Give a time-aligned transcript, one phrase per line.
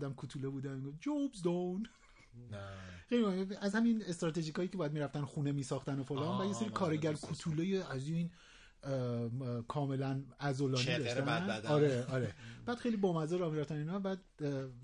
[0.00, 1.86] آدم کوتوله بودن می‌گفت جوبز دون.
[3.10, 3.46] نه.
[3.60, 7.28] از همین استراتژیکایی که باید می‌رفتن خونه میساختن و فلان و یه سری کارگر مثلا
[7.28, 8.30] کوتوله از این
[9.68, 11.66] کاملا عضلانی چقر داشتن.
[11.66, 12.34] آره آره.
[12.66, 13.98] بعد خیلی بامزه راه می‌رفتن اینا.
[13.98, 14.20] بعد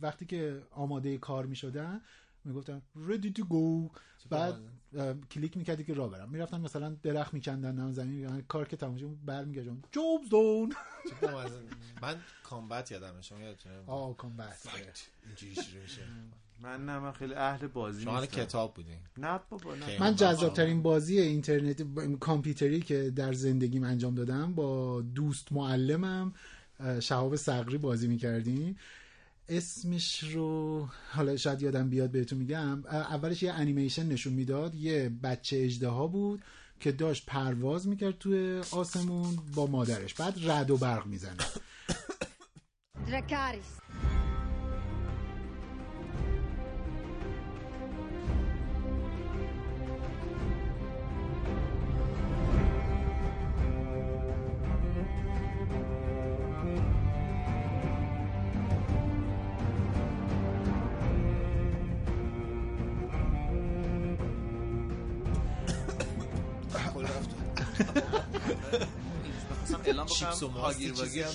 [0.01, 2.01] وقتی که آماده کار می‌شدن
[2.47, 3.91] می‌گفتن ready to go.
[4.31, 4.55] بعد
[5.31, 6.31] کلیک می‌کردی که راه برم.
[6.31, 8.41] می‌رفتن مثلا درخت میکندن نم زمین.
[8.41, 9.17] کار که تمام شد
[10.31, 10.73] دون
[11.11, 11.61] چه بامزه.
[12.03, 14.69] من کامبت یادمه شما یادتونه؟ آه کامبت.
[15.27, 16.03] اینجوری شروع میشه.
[16.61, 18.37] من نه من خیلی اهل بازی شما نیستم.
[18.37, 18.99] کتاب بودین.
[19.19, 20.01] نه بابا نه.
[20.01, 21.85] من جذابترین بازی اینترنتی
[22.21, 26.35] کامپیوتری که در زندگیم انجام دادم با دوست معلمم
[27.01, 28.77] شهاب صقری بازی می‌کردیم.
[29.49, 35.57] اسمش رو حالا شاید یادم بیاد بهتون میگم اولش یه انیمیشن نشون می‌داد یه بچه
[35.57, 36.43] اجدها بود
[36.81, 41.37] که داشت پرواز می‌کرد توی آسمون با مادرش بعد رد و برق می‌زنه.
[70.43, 71.27] هاگیر واگیر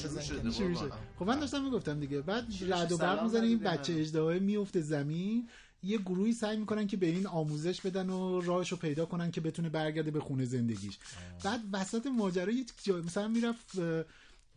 [0.51, 0.91] شروع شده.
[1.19, 5.49] خب من داشتم می‌گفتم دیگه بعد رد و برق می‌زنه این بچه؟ اجدهای میفته زمین.
[5.83, 9.69] یه گروهی سعی می‌کنن که به این آموزش بدن و راهشو پیدا کنن که بتونه
[9.69, 10.97] برگرده به خونه زندگیش.
[11.43, 12.97] بعد وسط ماجرا یه جا...
[12.97, 13.71] مثلا می‌رفت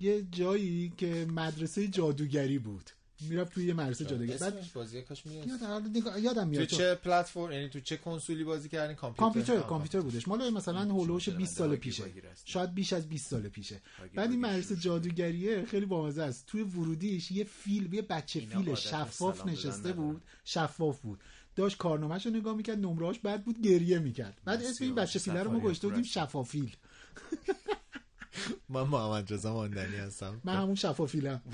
[0.01, 2.91] یه جایی که مدرسه جادوگری بود.
[3.21, 7.53] می‌رفت توی یه مدرسه جادوگری بعد بازی کاش میاد یادم یادم تو میاد چه پلتفرم
[7.53, 9.61] یعنی تو چه کنسولی بازی کردین کامپیوتر؟ کامپیوتر.
[9.61, 10.29] کامپیوتر بودش.
[10.29, 12.05] مال مثلا هولوش 20 سال پیشه.
[12.45, 13.81] شاید بیش از 20 سال پیشه.
[14.15, 16.47] بعد این مدرسه جادوگریه خیلی بامزه است.
[16.47, 20.23] توی ورودیش یه فیل یه بچه فیل شفاف نشسته بود.
[20.45, 21.21] شفاف بود.
[21.57, 24.41] داشت کارنامه‌شو نگاه می‌کرد نمرهاش بعد بود گریه می‌کرد.
[24.45, 26.03] بعد اسم این بچه فیله رو ما گذاشته بودیم.
[26.03, 26.77] شفافیل.
[28.69, 30.41] من محمد رضا ماندنی هستم.
[30.45, 31.43] من همون شفافیلم.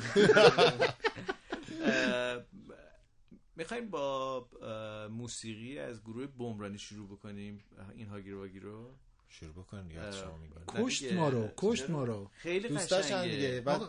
[3.56, 4.46] می‌خوایم با
[5.10, 7.64] موسیقی از گروه بمرانی شروع بکنیم
[7.94, 8.94] این هاگیر واگیر رو
[9.28, 10.38] شروع بکن از شما
[10.68, 11.12] کشت.
[11.12, 13.80] ما رو کشت؟ ما رو خیلی دوست داشتن قشنگه دیگه بعد,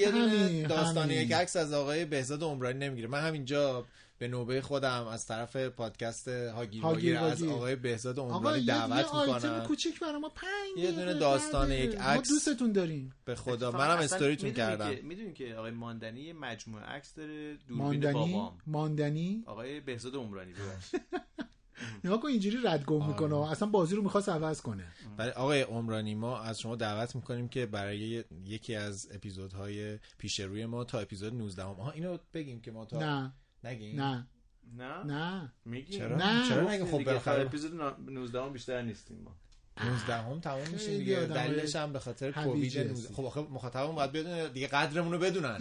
[0.00, 1.20] یه دونه همین، داستان همین.
[1.20, 3.86] یک عکس از آقای بهزاد عمرانی نمی‌گیره من همینجا
[4.18, 7.48] به نوبه خودم از طرف پادکست هاگیر هاگیر واگیر.
[7.48, 7.56] از.
[7.56, 9.64] آقای بهزاد آقا عمرانی دعوت می‌کنم.
[9.66, 11.70] کوچیک برای ما پنج یه دونه داستان.
[11.70, 12.28] یک ما عکس.
[12.28, 13.14] دوستتون داریم.
[13.24, 17.56] به خدا منم اصلا استوریتون کردم که می‌دونی که آقای ماندنی یه مجموعه عکس داره
[17.56, 18.58] دوربین ماندنی؟ بابام.
[18.66, 20.52] ماندنی؟ آقای بهزاد عمرانی
[22.04, 24.84] نگاه کن اینجوری ردگم می‌کنه اصلا بازی رو می‌خواست عوض کنه.
[25.16, 30.66] برای آقای عمرانی ما از شما دعوت می‌کنیم که برای یکی از اپیزودهای پیش روی
[30.66, 33.32] ما تا اپیزود 19 هم آها اینو بگیم که ما تا نه.
[33.64, 34.26] نگیم نه.
[34.76, 35.52] نه؟ نه.
[35.64, 36.48] میگی؟ چرا؟ نه.
[36.48, 37.80] چرا نگیم خب بالاخره اپیزود
[38.10, 39.36] 19 هم بیشتر نیستیم ما.
[39.84, 41.20] 19 هم تمام میشه دیگه.
[41.20, 42.88] دلیلش هم به خاطر کووید هستی.
[42.88, 45.58] 19 خب آخه مخاطبمون باید بدونه دیگه قدرمون رو بدونن.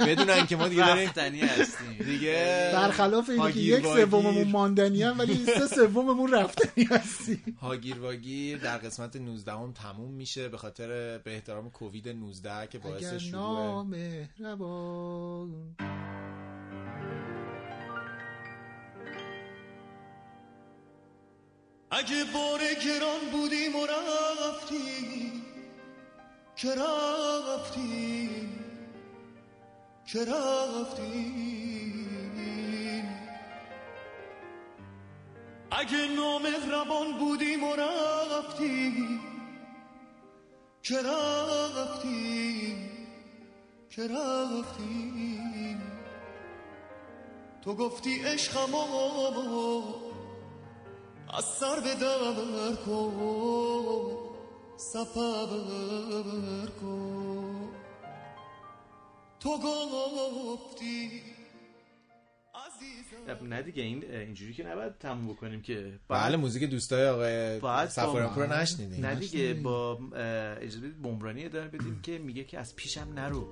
[0.00, 1.98] بدونن که ما دیگه داریم رفتنی هستیم.
[2.04, 3.86] دیگه برخلاف اینکه یک.
[3.86, 10.10] سوممون ماندنی هم ولی سه سوممون رفتنی هستی هاگیر واگیر در قسمت 19 هم تموم
[10.10, 13.86] میشه به خاطر به احترام کووید 19 که باعث اگر شروع
[21.90, 25.44] اگه بار گران بودیم و رفتیم
[26.56, 28.64] که رفتیم
[30.06, 31.64] که رفتیم.
[35.70, 39.20] اگه نامهربان بودیم و رفتیم
[40.82, 42.90] که رفتیم
[43.90, 45.82] که رفتیم.
[47.62, 48.86] تو گفتی عشقمو
[51.38, 54.16] از سر به در کن
[54.76, 55.46] سفر
[56.80, 57.68] کن
[59.40, 61.10] تو گفتی
[63.42, 68.34] نه دیگه این اینجوری که نباید تموم بکنیم که بله موزیک دوستای آقای باید سفاران
[68.34, 69.06] با- رو نشنیدیم.
[69.06, 69.98] نه دیگه با
[70.60, 73.48] اجازه بدید بمرانی ادامه بدیم که میگه که از پیشم نرو.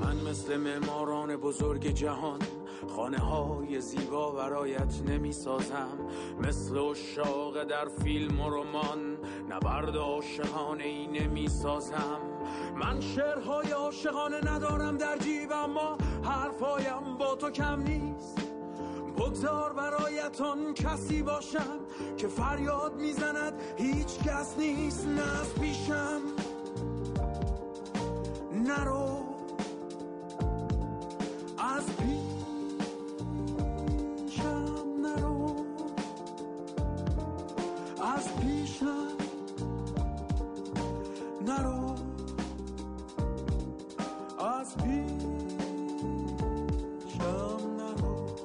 [0.00, 2.40] من مثل معماران بزرگ جهان
[2.88, 5.98] خانه های زیبا برایت نمی سازم
[6.40, 9.16] مثل اشاق در فیلم و رمان
[9.50, 12.20] نبرد عاشقانه ای نمی سازم
[12.76, 18.38] من شعرهای عاشقانه ندارم در جیب اما حرفایم با تو کم نیست.
[19.16, 21.78] بگذار برایتان کسی باشم
[22.16, 23.52] که فریاد می‌زند.
[23.76, 26.20] هیچ کس نیست نه از پیشم.
[28.52, 29.32] نرو.
[31.58, 31.84] از
[38.22, 38.28] از
[41.46, 41.96] نرو.
[44.44, 44.76] از
[47.66, 48.36] نرو.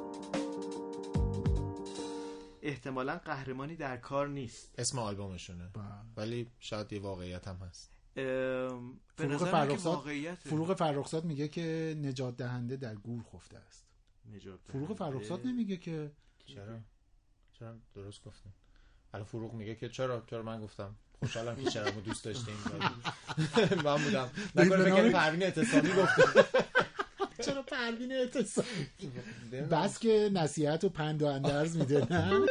[2.62, 4.76] احتمالا قهرمانی در کار نیست.
[4.78, 5.70] اسم آلبومشونه.
[5.74, 5.84] بله.
[6.18, 7.92] ولی شاید یه واقعیت هم هست.
[8.14, 8.70] به
[9.16, 13.86] فروغ فرخزاد فروغ فرخزاد میگه که نجات دهنده در گور خفته است.
[14.36, 16.12] نجات فروغ فرخزاد نمیگه که
[16.46, 16.80] چرا؟
[17.52, 18.54] چرا درست گفتم
[19.14, 22.54] الان فروغ میگه که چرا؟ چرا من گفتم؟ خوشحالم که چرا ما دوست داشتیم.
[23.86, 24.30] من بودم.
[24.56, 26.44] نکنه نام- پروین اعتصامی گفتم
[27.46, 28.66] چرا پروین اعتصام
[29.72, 32.46] بس که نصیحت و پند و اندرز میده نه؟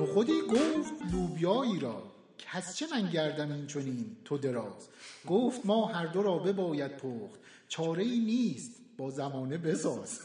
[0.00, 2.02] نخودی گفت لوبیایی را
[2.38, 4.88] کس چه من گردم این چنین تو دراز؟
[5.26, 7.40] گفت ما هر دو را بباید پخت.
[7.76, 8.72] چاره ای نیست.
[8.98, 10.20] با زمانه بساز.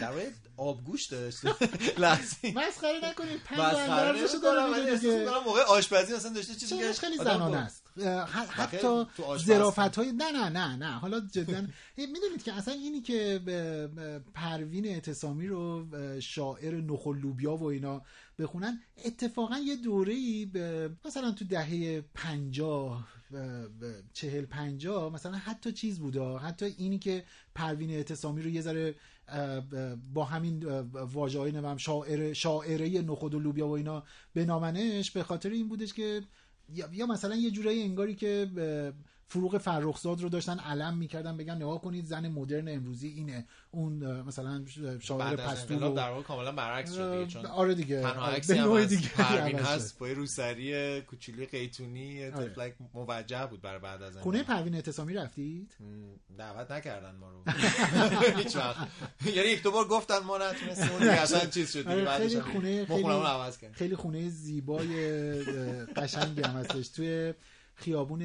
[0.00, 1.54] در واقع آبگوش داشته
[1.98, 2.52] لحظه.
[2.54, 6.92] مسخره نکنید پند و مسخره اندرزشو نمی‌کنم، داره میگه موقع آشپزی مثلا داشته چیزی که
[6.92, 7.84] خیلی زنانه است.
[8.50, 9.06] حتی
[9.38, 10.98] ظرافت های نه نه نه نه.
[10.98, 11.62] حالا جدا.
[11.96, 13.40] می‌دونید که اصلا اینی که
[14.34, 15.86] پروین اعتصامی رو
[16.20, 18.02] شاعر نخل لوبیا و اینا
[18.38, 20.50] بخونن اتفاقا یه دوره ای
[21.04, 23.08] مثلا تو دهه پنجاه
[24.12, 26.36] چهل پنجاه مثلا حتی چیز بوده.
[26.38, 28.94] حتی اینی که پروین اعتصامی رو یه ذره
[30.14, 34.02] با همین واژه های نمیم شاعر شاعره نخود و لوبیا و اینا
[34.34, 36.22] بنامنش به خاطر این بودش که
[36.92, 38.50] یا, مثلا یه جورایی انگاری که
[39.30, 43.46] فروغ فرخزاد رو داشتن علم می‌کردن بگن نگاه کنید زن مدرن امروزی اینه.
[43.70, 44.64] اون مثلا
[45.00, 48.06] شاعر بعد از پستو انقلاب و در واقع کاملا برعکس شد دیگه چون آره دیگه.
[48.06, 49.58] آره، به نوع دیگه پروین.
[49.58, 52.74] هست با روسری کوچولی قیتونی آره.
[52.94, 54.42] موجه بود برای بعد از خونه.
[54.42, 55.74] پروین اعتصامی رفتید؟
[56.38, 57.42] دعوت نکردن ما رو.
[58.42, 58.88] هیچ وقت.
[59.26, 62.86] یعنی یک دو بار گفتن ما نتونستیم اون اصلا چیز شد آره، بعدش خونه
[63.72, 65.42] خیلی رو خونه زیبای
[65.96, 66.88] قشنگی هم هستش.
[66.88, 67.34] توی
[67.78, 68.22] خیابون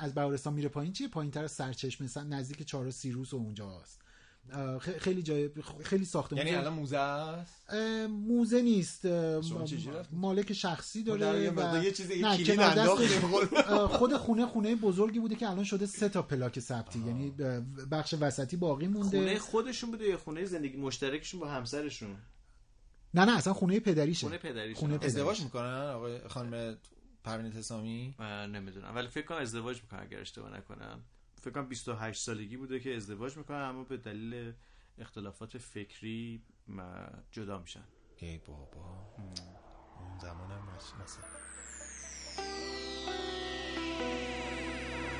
[0.00, 0.92] از بهارستان میره پایین.
[0.92, 2.24] چیه؟ پایین تر از سرچشمه.
[2.24, 4.02] نزدیک چهار سیروس و اونجاست.
[4.98, 5.50] خیلی جای
[5.84, 6.36] خیلی ساخته.
[6.36, 7.74] یعنی الان موزه است؟
[8.08, 9.06] موزه نیست؟
[10.12, 11.92] مالک شخصی داره و یه
[13.68, 16.98] اه، خود خونه خونه بزرگی بوده که الان شده سه تا پلاک ثبتی.
[16.98, 17.30] یعنی
[17.90, 19.18] بخش وسطی باقی مونده.
[19.18, 22.16] خونه خودشون بوده یا خونه زندگی مشترکشون با همسرشون؟
[23.14, 24.26] نه نه اصلا خونه پدریشه.
[24.26, 25.04] خونه پدریشون خونه.
[25.04, 26.76] ازدواج می‌کنن آقای خانم
[27.24, 27.52] پروین
[28.18, 28.94] من نمی‌دونم.
[28.94, 31.04] ولی فکر کنم ازدواج می‌کنن اگر اشتباه نکنم.
[31.40, 34.52] فکر کنم 28 سالگی بوده که ازدواج می‌کنن اما به دلیل
[34.98, 36.42] اختلافات فکری
[37.30, 37.84] جدا میشن
[38.16, 39.14] ای بابا.
[39.16, 41.24] اون زمانم مثلا.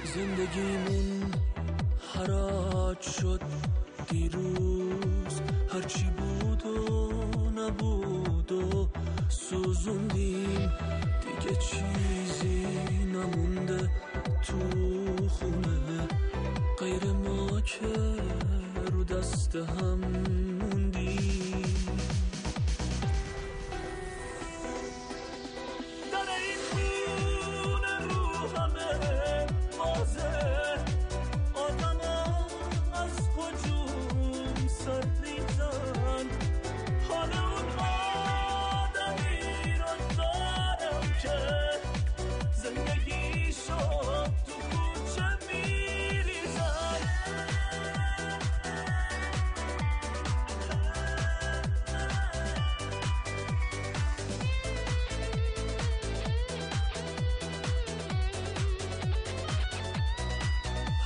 [0.04, 1.34] زندگیمون
[2.14, 3.42] حراج شد
[4.08, 5.40] دیروز.
[5.72, 8.21] هرچی بود و نبود.
[9.32, 10.72] سوزوندیم.
[11.20, 12.66] دیگه چیزی
[13.12, 13.90] نمونده
[14.42, 14.58] تو
[15.28, 16.08] خونه.
[16.78, 17.86] غیر ما که
[18.92, 20.00] رو دست هم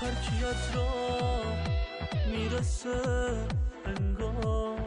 [0.07, 1.67] هر کی از راه
[2.31, 3.47] می‌رسه
[3.85, 4.87] انگار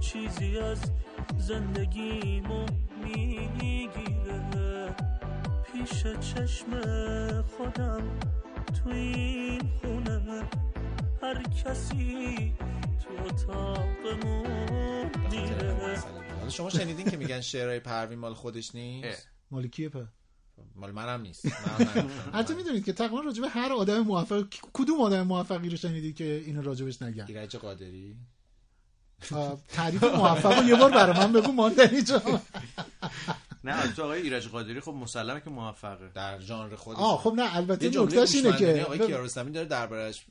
[0.00, 0.90] چیزی از
[1.38, 2.66] زندگیمو
[3.04, 4.94] می‌گیره.
[5.72, 6.70] پیش چشم
[7.42, 8.18] خودم
[8.84, 10.42] تو این خونه.
[11.22, 12.54] هر کسی
[13.04, 15.98] تو اتاقمون میره.
[16.38, 20.06] حالا شما شنیدین که میگن شعرهای پروین مال خودش نیست؟ مال کیه په
[20.76, 21.46] مال منم نیست.
[22.34, 26.62] حتی می‌دونید که تقریبا راجب هر آدم موفق کدوم آدم موفقی رو شنیدی که اینو
[26.62, 28.16] راجبش نگن؟ ایرج قادری.
[29.68, 32.22] تعریف موفق رو یه بار برای من بگو ماندنی جان
[33.64, 36.08] نه البته آقای ایرج قادری خب مسلمه که موفقه.
[36.14, 40.26] در ژانر خودش آه خب نه البته نکتهش اینه که آقای کیارستمی داره دربارش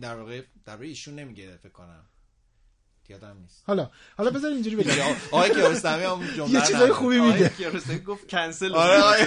[0.00, 2.04] در واقع درباره ایشون نمیگه فکر کنم.
[3.08, 3.62] یادم نیست.
[3.66, 4.92] حالا حالا بذار اینجوری بگم.
[5.32, 6.92] آقای کیارستمی هم جمله یه چیزای.
[6.92, 9.26] خوبی آقای میگه کیارستمی گفت کنسل آره آره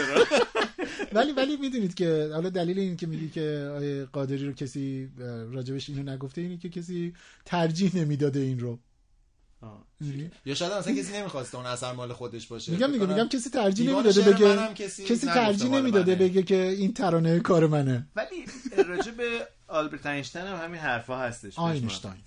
[1.14, 5.10] ولی ولی می‌دونید که حالا دلیل این که میگی که آیه قادری رو کسی
[5.52, 7.14] راجبش اینو نگفته اینه که کسی
[7.46, 8.80] ترجیح نمی‌داده این رو؟
[10.46, 12.72] یا شاید اصلا کسی نمی‌خواسته اون اثر مال خودش باشه.
[12.72, 16.16] میگم میگم میگم کسی ترجیح نمی‌داده بگه کسی کسی ترجیح نمی‌داده.
[16.16, 18.08] بگه که این ترانه کار منه.
[18.16, 18.46] ولی
[18.88, 21.60] راجع به آلبرت اینشتین هم همین حرفا هستش.
[21.60, 22.22] آینشتاین.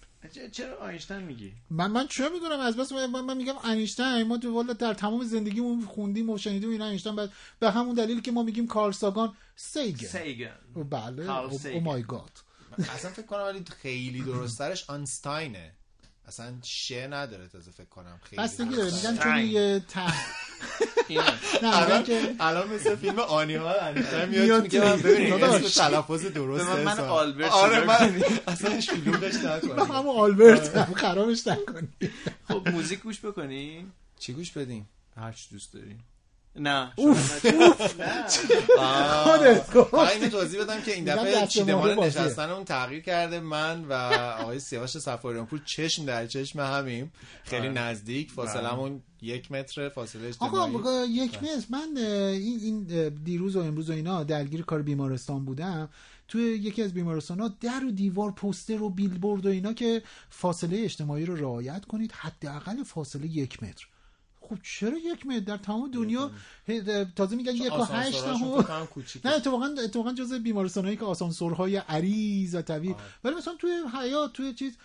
[0.53, 4.55] چرا آینشتین میگی؟ من من چه می‌دونم؟ از بس من, من میگم اینشتین ما تو
[4.55, 8.43] والا در تمام زندگیمون خوندیم و شنیدیم این اینشتین بعد به همون دلیل که ما
[8.43, 10.07] میگیم کارل ساگان سیگن.
[10.07, 10.57] سیگن.
[10.91, 11.31] بله.
[11.75, 11.81] او.
[11.81, 12.31] مای گاد.
[12.79, 15.73] اصلا فکر کنم ولی خیلی درسترش آنستاینه.
[16.27, 18.21] اصلا شه نداره تازه فکر کنم.
[18.23, 18.91] خیلی داره.
[18.91, 19.13] درست‌تره.
[19.13, 20.03] میگن چون یه ته
[21.63, 23.75] الان که الان مثل فیلم آنی ها
[24.27, 25.45] میاد میگه من تو- ببینید.
[25.45, 27.01] اسم تلفظ درست به من-.
[27.01, 30.95] آلبرت آره من اصلا شلوغش من نکنیم همون آلبرت هم.
[30.95, 31.89] خرابش نکنی.
[32.49, 33.87] خب موزیک گوش بکنی؟
[34.19, 35.97] چی گوش بدیم؟ هر چی دوست داری.
[36.59, 37.47] نه اوف.
[39.25, 39.95] خودت گفت.
[39.95, 41.99] اینو توضیح بدم که این دفعه چیدمان.
[41.99, 43.93] نشستن اون تغییر کرده من و
[44.41, 47.13] آقای سیاوش سفاریان پور چشم در چشم همیم.
[47.45, 47.79] خیلی آره.
[47.79, 48.31] نزدیک.
[48.31, 52.85] فاصلمون یک متر فاصله آقا اجتماعی بگا یک مصر من اه، این
[53.25, 55.89] دیروز و امروز و اینا درگیر کار بیمارستان بودم.
[56.29, 60.83] توی یکی از بیمارستان ها در و دیوار پوستر و بیلبورد و اینا که فاصله
[60.83, 63.87] اجتماعی رو رعایت کنید حداقل فاصله یک متر.
[64.49, 66.31] خب چرا یک متر در تمام دنیا
[67.17, 68.65] تازه میگن یک و هشت هم.
[69.25, 74.55] نه اتفاقا اتفاقا جز بیمارستانایی که آسانسورهای عریض و طویل ولی مثلا توی حیات توی
[74.55, 74.77] چیز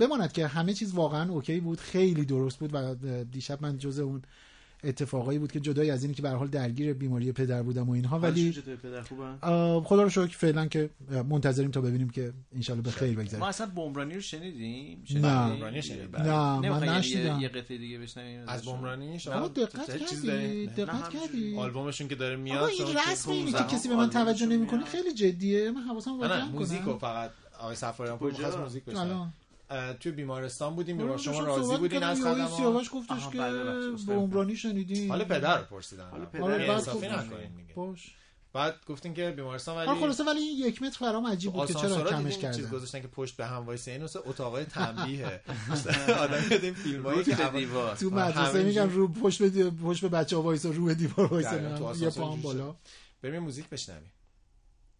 [0.00, 4.22] بماند که همه چیز واقعا اوکی بود خیلی درست بود و دیشب من جز اون
[4.84, 7.92] اتفاقایی بود که جدای از اینی که به هر حال درگیر بیماری پدر بودم و
[7.92, 9.38] اینها ولی پدر خوبن
[9.80, 10.90] خدا رو شکر فعلا که
[11.28, 15.20] منتظریم تا ببینیم که انشالله به خیر ما بگذره اصلا بمرانی رو شنیدیم؟ نه.
[15.20, 16.16] بمرانی شنیدیم.
[16.16, 21.08] نه من نمی‌خوای یه- نشیدم یه قطعه دیگه بشنویم؟ از؟ بمرانی شما دقت کردی؟ دقت.
[21.10, 23.96] کردی؟ آلبومشون که داره آقا میاد این چون که رسم اینه که 15 کسی به
[23.96, 24.84] من توجه نمی‌کنه.
[24.84, 25.70] خیلی جدیه.
[25.70, 26.84] من حواسم رو جمع کنم.
[26.84, 27.30] رو فقط
[27.60, 29.26] آقای سفاریان پور کجا؟ می‌خواست موزیک بشنوه.
[30.00, 32.50] توی بیمارستان بودیم آره، بیمار شما داشتم راضی بودین از خدمات.
[32.50, 36.10] سیاوش گفتش که بله، بله، به عذرخواهی عمرانی شنیدی؟ حال پدر رو پرسیدن.
[36.10, 37.06] حالا آره، پدر آره، گفتم.
[37.06, 37.74] نکنین دیگه.
[37.74, 38.14] باش.
[38.52, 41.74] بعد گفتین که بیمارستان ولی آره خلاصه ولی این یک متر برام عجیب بود که
[41.74, 45.40] چرا کمش دیدین چیز کردن؟ گذاشتن که پشت به هم وایسه این مثل اتاقای تنبیهه.
[46.22, 47.96] آدم یاد این فیلمایی که دیوار.
[47.96, 48.64] تو آره، مدرسه.
[48.64, 52.76] میگن رو پشت به پشت به بچه‌ها وایسا رو به دیوار تو یه پام بالا.
[53.22, 54.12] بریم موزیک بشنویم.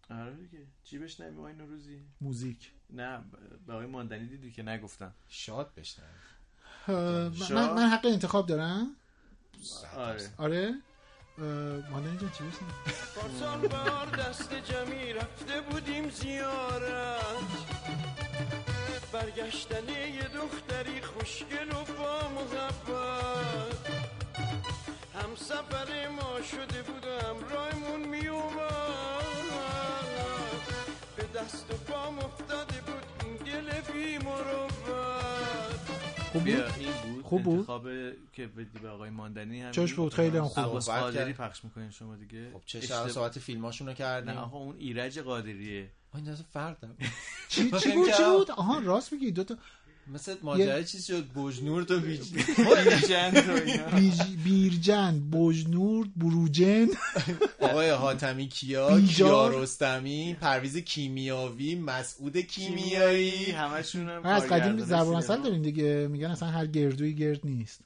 [0.09, 0.65] آره دیگه.
[0.83, 1.99] چی بشنویم؟ آقای نوروزی.
[2.21, 2.71] موزیک.
[2.89, 3.19] نه
[3.67, 5.13] به آقای ماندنی دیدی که نگفتم.
[5.29, 8.87] شاد شا- من, من حق انتخاب دارم؟
[9.97, 10.29] آره.
[10.37, 10.73] آره؟
[11.91, 12.43] مادر اینجا چی
[13.15, 17.23] پارسال بار دست جمعی رفته بودیم زیارت.
[19.13, 23.89] برگشتن یه دختری خوشگل و با محبت
[25.15, 29.25] هم سفر ما شده بود و همراهمون می اومد
[31.15, 32.48] به دست و پام افتاده
[36.31, 37.83] خوب بود خوب بود؟ انتخاب
[38.33, 41.33] که بدی به آقای ماندنی هم چش بود خیلی هم خوب عباس قادری.
[41.33, 42.51] پخش می‌کنین شما دیگه.
[42.53, 43.93] خب چه اشتباه- صحبت فیلماشون رو
[44.25, 45.89] نه آقا اون ایرج قادریه.
[46.15, 46.93] این اصلا فرق داره
[47.49, 49.57] چی چی بود چی بود؟ آها راست میگی دو تا
[50.13, 52.21] مثل ماجرای چیز شد بوجنور تو بیج
[52.57, 53.87] ایرجند و اینا.
[54.11, 56.87] بیج- بیرجن بجنور بروجن
[57.59, 59.51] آقای حاتمی کیا بیجار.
[59.51, 63.51] کیا رستمی پرویز کیمیاوی مسعود کیمیایی.
[63.51, 65.43] همشون هم از قدیم مثل سینما.
[65.43, 66.07] داریم دیگه.
[66.11, 67.81] میگن اصلا هر گردوی گرد نیست.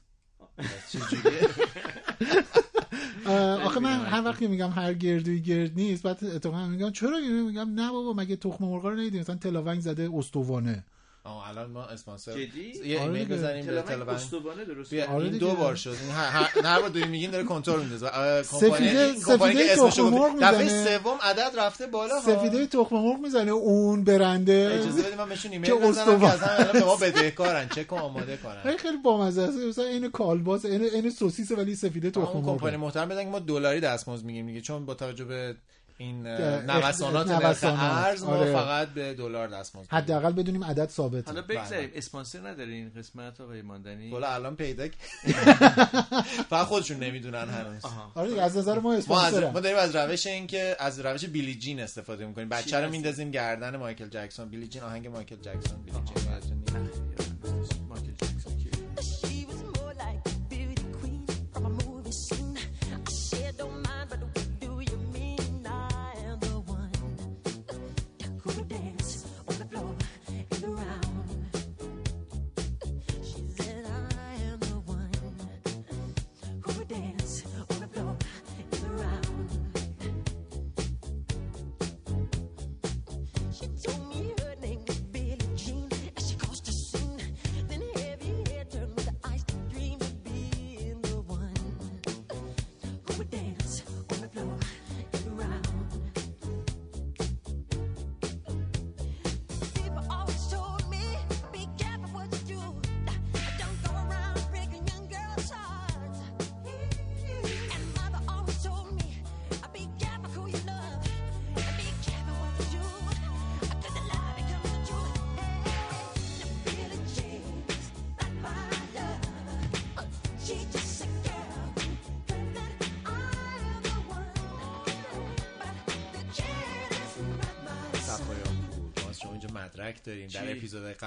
[3.64, 7.74] آخه من هر وقت که میگم هر گردوی گرد نیست بعد اتفاقا میگم چرا؟ میگم
[7.74, 10.84] نه بابا مگه تخم مرغ رو ندیدی؟ مثلا تلاونگ زده استوانه.
[11.26, 13.28] آه الان ما اسپانسر جدی؟ یه آره ایمیل.
[13.28, 15.38] بزنیم به استوانه درست آره این.
[15.38, 18.06] دو بار شد این هر بار داریم میگین داره کنترل میندازه
[18.50, 18.88] کمپانی
[19.22, 20.98] سفیده که اسمشو تخم مرغ گفتی دفعه می‌زنه.
[20.98, 22.20] سوم عدد رفته بالا ها.
[22.20, 26.20] سفیده تخم مرغ می‌زنه اون برنده اجازه بدیم من بهشون ایمیل که بزنم.
[26.20, 30.10] که اصلا الان به ما بدهکارن چک و آماده کنن خیلی بامزه است مثلا این
[30.10, 33.80] کالباس این این سوسیس ولی سفیده تخم اون کمپانی مرغ محترم بدن که ما دلاری
[33.80, 35.54] دستمزد میگیم دیگه چون با توجه به
[35.96, 37.80] این نوسانات نرخ نوسانات.
[37.80, 38.52] ارز ما آره.
[38.52, 39.88] فقط به دلار دستمزد.
[39.90, 41.26] حداقل بدونیم عدد ثابته.
[41.26, 44.84] حالا بگذاریم اسپانسر نداره این قسمت آقای ماندنی؟ حالا الان پیدا
[46.50, 47.84] فقط خودشون نمی‌دونن هنوز.
[47.84, 48.12] آها.
[48.14, 51.54] آره دیگه، از نظر ما اسپانسر ما داریم از روش این که از روش بیلی
[51.54, 52.48] جین استفاده می‌کنیم.
[52.48, 54.48] بچه رو؟ میندازیم گردن مایکل جکسون.
[54.48, 55.82] بیلی جین آهنگ مایکل جکسون.
[55.82, 55.98] بیلی
[56.40, 57.13] جین.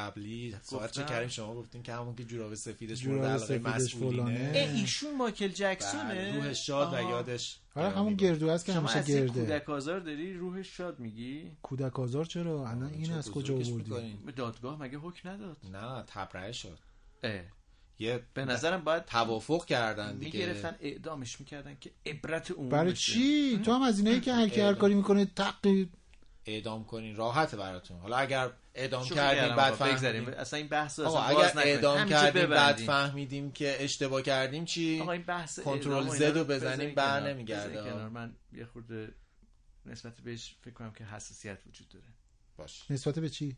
[0.08, 1.04] قبلی صحبت چه.
[1.04, 4.72] کردیم؟ شما گفتیم که همون که جوراب سفیدش مورد علاقه مسئولینه.
[4.76, 7.10] ایشون مایکل جکسونه؟ بله، روحش شاد و.
[7.10, 9.42] یادش آره همون گردو است که شما همیشه گرده.
[9.42, 12.94] کودک آزار داری؟ روحش شاد میگی؟ کودک آزار چرا؟ الان.
[12.94, 16.80] این از کجا آوردی؟ دادگاه مگه حکم نداد؟ نه تبرئه شد.
[17.24, 17.42] اه.
[18.00, 20.40] یه به نظرم باید توافق کردن دیگه.
[20.40, 22.94] می‌گرفتن اعدامش می‌کردن که عبرت عموم برای.
[22.94, 25.90] چی؟ تو هم از اینایی که هر کی هر کاری می‌کنه تقی
[26.48, 31.58] اعدام کنین راحته براتون حالا اگر اعدام کردیم بعد فهمیدیم اصلا این بحث اصلا باز
[31.58, 31.68] اگر.
[31.68, 32.78] اعدام کردیم بعد.
[32.78, 37.34] فهمیدیم که اشتباه کردیم چی آقا این بحث کنترل زد رو بزنیم بر کنار.
[37.34, 38.08] نمیگرده.
[38.08, 39.14] من یه خورده
[39.86, 42.06] نسبت بهش فکر کنم که حساسیت وجود داره
[42.58, 43.58] باش نسبت به چی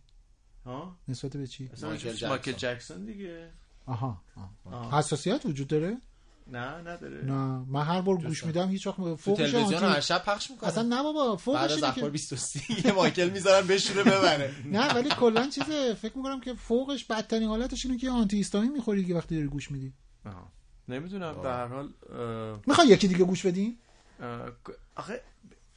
[0.65, 2.53] ها نسبت به چی مایکل جکسون.
[2.53, 3.51] جکسون دیگه
[3.85, 4.73] آها آه.
[4.73, 4.97] آه.
[4.99, 5.97] حساسیت وجود داره
[6.51, 7.25] نه نداره.
[7.25, 10.83] نه من هر بار گوش میدم هیچ وقت فوقش تلویزیون هر شب پخش می‌کنن اصلا
[10.83, 14.55] نه بابا بعد فوقش از اینه اخبار که 23 یه مایکل می‌ذارن بشوره ببره.
[14.71, 19.01] نه ولی کلا چیزه فکر می‌کنم که فوقش بدترین حالتش اینه که آنتی هیستامین می‌خوری
[19.01, 19.93] دیگه وقتی داری گوش میدی.
[20.25, 20.51] آها.
[20.87, 21.89] نمی‌دونم به هر حال
[22.67, 23.79] می‌خوای یکی دیگه گوش بدیم
[24.95, 25.21] آخه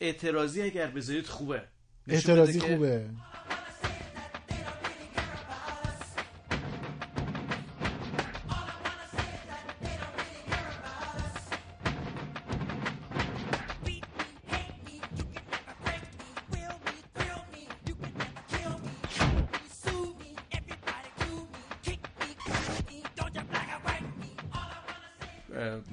[0.00, 1.62] اعتراضی اگر بذارید خوبه.
[2.08, 3.10] اعتراضی که خوبه.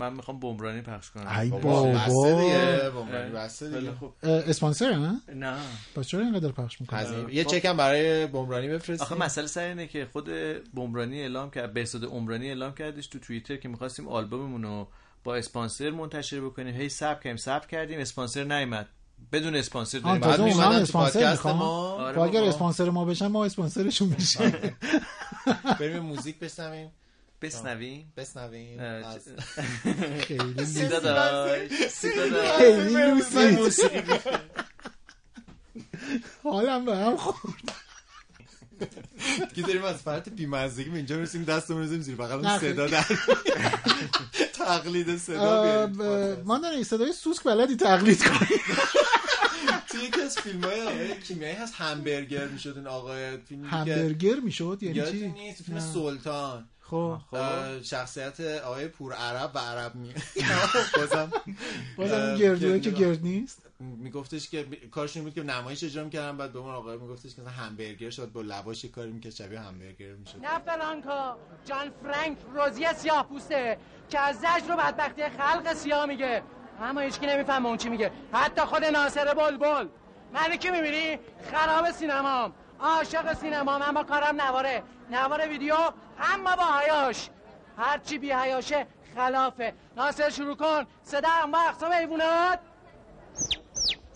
[0.09, 1.39] من می‌خوام بمرانی پخش کنم.
[1.39, 1.83] ای بابا.
[1.83, 1.91] بابا.
[1.91, 3.91] بسته دیگه بمرانی بسته دیگه.
[4.23, 5.57] اسپانسر نه؟ نه.
[5.95, 9.63] پس چرا اینقدر پخش می‌کنه هزینه یه چک هم برای بمرانی بفرستیم آخه مسئله سر
[9.63, 10.29] اینه که خود
[10.73, 14.87] بمرانی اعلام کرد بهزاد عمرانی اعلام کردش تو توییتر که می‌خواستیم آلبوممون رو
[15.23, 16.75] با اسپانسر منتشر بکنیم.
[16.75, 18.87] هی ساب کردیم ساب کردیم اسپانسر نیومد.
[19.31, 21.65] بدون اسپانسر داریم بعد تو اسپانسر ما.
[21.65, 22.43] آره خب اگر.
[22.43, 24.53] اسپانسر ما بشن ما اسپانسرشون میشیم
[25.79, 26.91] بریم موزیک بشنویم.
[27.41, 29.01] بسنویم بسنویم
[30.19, 34.13] خیلی سیدا داشت سیدا داشت خیلی موسیقی
[36.43, 37.53] حالم به هم خورد.
[39.55, 43.05] که داریم از فرط بیمزگی به اینجا می‌رسیم دستمون رو زیر بغل اون صدا در
[44.53, 48.59] تقلید صدا ب- ما داریم صدای سوسک بلدی تقلید کنیم.
[49.89, 53.37] توی یکی از فیلم های آقای کیمیایی هست همبرگر می‌شد این آقای
[53.69, 55.79] همبرگر می‌شد؟ یعنی چی؟ نیست؟ فیلم.
[55.79, 56.69] سلطان.
[56.89, 60.13] خب اه، شخصیت آقای پور عرب و عرب می
[60.97, 61.31] بازم
[61.97, 62.89] بازم گردوه که.
[62.91, 63.61] گرد نیست.
[63.79, 67.41] میگفتش که کارش این بود که نمایش اجرا می‌کردن بعد به اون آقای میگفتش که
[67.41, 70.37] همبرگر شد با لباش کاری می‌کرد شبیه همبرگر می‌شد.
[70.45, 73.77] نه فلانکا جان فرانک روزی سیاه پوسته
[74.09, 76.43] که از زجر و بدبختی خلق سیاه میگه.
[76.81, 78.11] اما هیچکی نمی‌فهمه اون چی میگه.
[78.33, 79.87] حتی خود ناصر بلبل.
[80.33, 81.19] من که می‌بینی؟
[81.51, 82.53] خراب سینمام.
[82.81, 84.83] عاشق سینمام اما کارم نواره.
[85.11, 85.75] نوار ویدیو
[86.33, 87.29] اما با حیاش.
[87.77, 89.73] هرچی بی حیاشه خلافه.
[89.97, 90.85] ناصر شروع کن.
[91.03, 92.59] صدا هم با اقسام ایوونات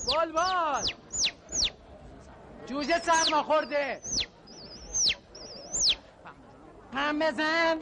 [0.08, 0.82] بلبل
[2.65, 4.02] جوجه سرما خورده.
[6.93, 7.78] هم بزن.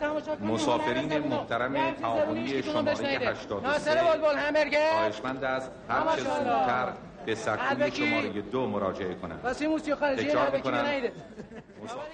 [0.00, 0.42] کنید.
[0.42, 1.18] مسافرین.
[1.18, 3.30] محترم تعاونی شماره بشنیده.
[3.30, 6.22] 83 ناصر بلبل همبرگر خواهشمند است هر چه.
[6.22, 6.92] زودتر
[7.26, 7.90] به سکوی.
[7.90, 10.28] شماره دو مراجعه کنند واسه موسیقی خارجی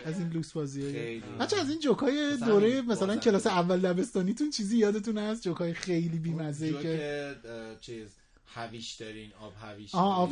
[0.05, 1.23] از این لوکس بازی.
[1.41, 3.17] بچه از این جوکای دوره مثلا.
[3.17, 7.35] کلاس اول دبستانیتون چیزی یادتون هست؟ جوکای خیلی بیمزه که
[7.81, 8.09] چیز
[8.55, 10.31] هویش دارین آب هویش آه آب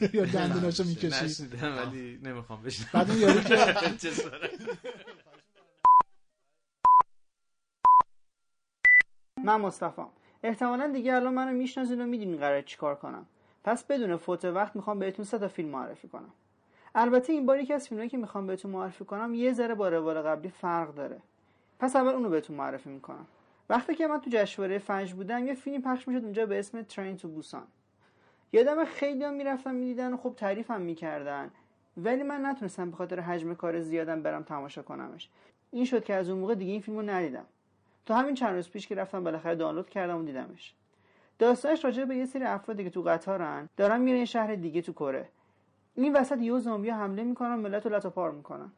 [0.00, 0.16] دارین.
[0.16, 2.88] یا دندوناشو می‌کشی نشنیدم ولی نمی‌خوام بشنم.
[2.92, 3.56] بعد اون یارو که
[9.44, 10.02] من مصطفی
[10.42, 13.26] احتمالا دیگه الان منو می‌شناسین و می‌دونین قرار چیکار کنم.
[13.64, 16.30] پس بدون فوت وقت می‌خوام بهتون سه تا فیلم معرفی کنم.
[16.94, 20.22] البته این بار یکی از فیلمایی که می‌خوام بهتون معرفی کنم یه ذره با روال
[20.22, 21.20] قبلی فرق داره.
[21.78, 23.26] پس اول اونو بهتون معرفی می‌کنم.
[23.68, 27.16] وقتی که من تو جشنواره فنج بودم یه فیلم پخش می‌شد اونجا به اسم ترین
[27.16, 27.66] تو بوسان
[28.52, 31.50] یادم خیلی هم می‌رفتن می‌دیدن و خب تعریفم می‌کردن.
[31.96, 35.28] ولی من نتونستم به خاطر حجم کار زیادم برم تماشا کنمش.
[35.70, 37.44] این شد که از اون موقع دیگه این فیلم رو ندیدم.
[38.06, 40.74] تا همین چند روز پیش که رفتم بالاخره دانلود کردم و دیدمش.
[41.42, 43.68] داستانش راجع به یه سری افرادی که تو قطارن.
[43.76, 45.28] دارن میرن یه شهر دیگه تو کره.
[45.94, 48.72] این وسط یهو زامبیا حمله می‌کنن ملت رو پار می‌کنن.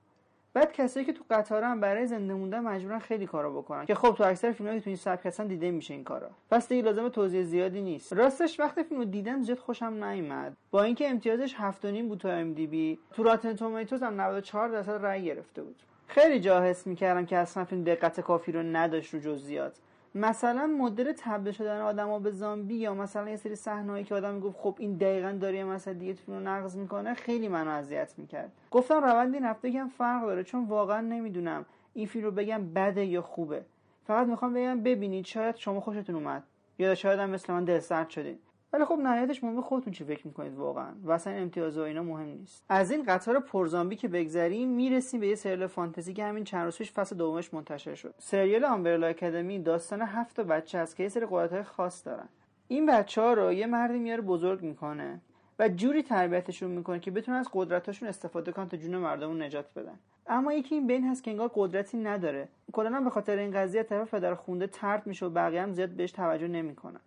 [0.55, 3.87] بعد کسایی که تو قطارن برای زنده موندن مجبورن خیلی کارا بکنن.
[3.87, 6.31] که خب تو اکثر فیلمایی تو این سبک هستن دیده میشه این کارا.
[6.50, 8.12] پس دیگه لازم توضیح زیادی نیست.
[8.12, 10.57] راستش وقتی فیلم رو دیدم زیاد خوشم نیومد.
[10.70, 15.05] با اینکه امتیازش 7.5 بود تو ام دی بی تو راتن تومیتوز هم 94 درصد
[15.05, 15.83] رأی گرفته بود.
[16.07, 19.79] خیلی جا حس می‌کردم که اصلا فیلم دقت کافی رو نداشت رو جزئیات.
[20.14, 24.57] مثلا مدل تبدیل شدن آدما به زامبی یا مثلا یه سری صحنه‌ای که آدم می‌گفت
[24.59, 28.53] خب این دقیقا داره یه مسئله دیگه رو نقض می‌کنه خیلی منو اذیت می‌کرد.
[28.70, 33.22] گفتم روند این هفته فرق داره چون واقعا نمی‌دونم این فیلم رو بگم بده یا
[33.22, 33.64] خوبه.
[34.07, 36.42] فقط می‌خوام بگم ببینید شاید شما خوشتون اومد.
[36.79, 38.38] یا شاید هم مثل من دلسرد شدین.
[38.74, 42.26] ولی خب نهایتش مهم خودتون چی فکر می‌کنید واقعا و اصلا امتیاز و اینا مهم
[42.26, 42.64] نیست.
[42.68, 46.78] از این قطار پرزامبی که بگذریم می‌رسیم به یه سریال فانتزی که همین چند روز
[46.78, 48.14] پیش فصل دومش منتشر شد.
[48.18, 52.28] سریال آمبرلا اکادمی داستان هفت تا بچه است که یه سری قدرت‌های خاص دارن.
[52.68, 55.20] این بچه ها رو یه مردی میاره بزرگ می‌کنه
[55.58, 59.98] و جوری تربیتشون می‌کنه که بتونن از قدرتاشون استفاده کنن تا جون مردمون نجات بدن.
[60.26, 62.48] اما یکی این بین هست که انگار قدرتی نداره.
[62.72, 66.12] کلا به خاطر این قضیه طرف پدر خونده طرد میشه و بقیه هم زیاد بهش
[66.12, 67.00] توجه نمی‌کنن.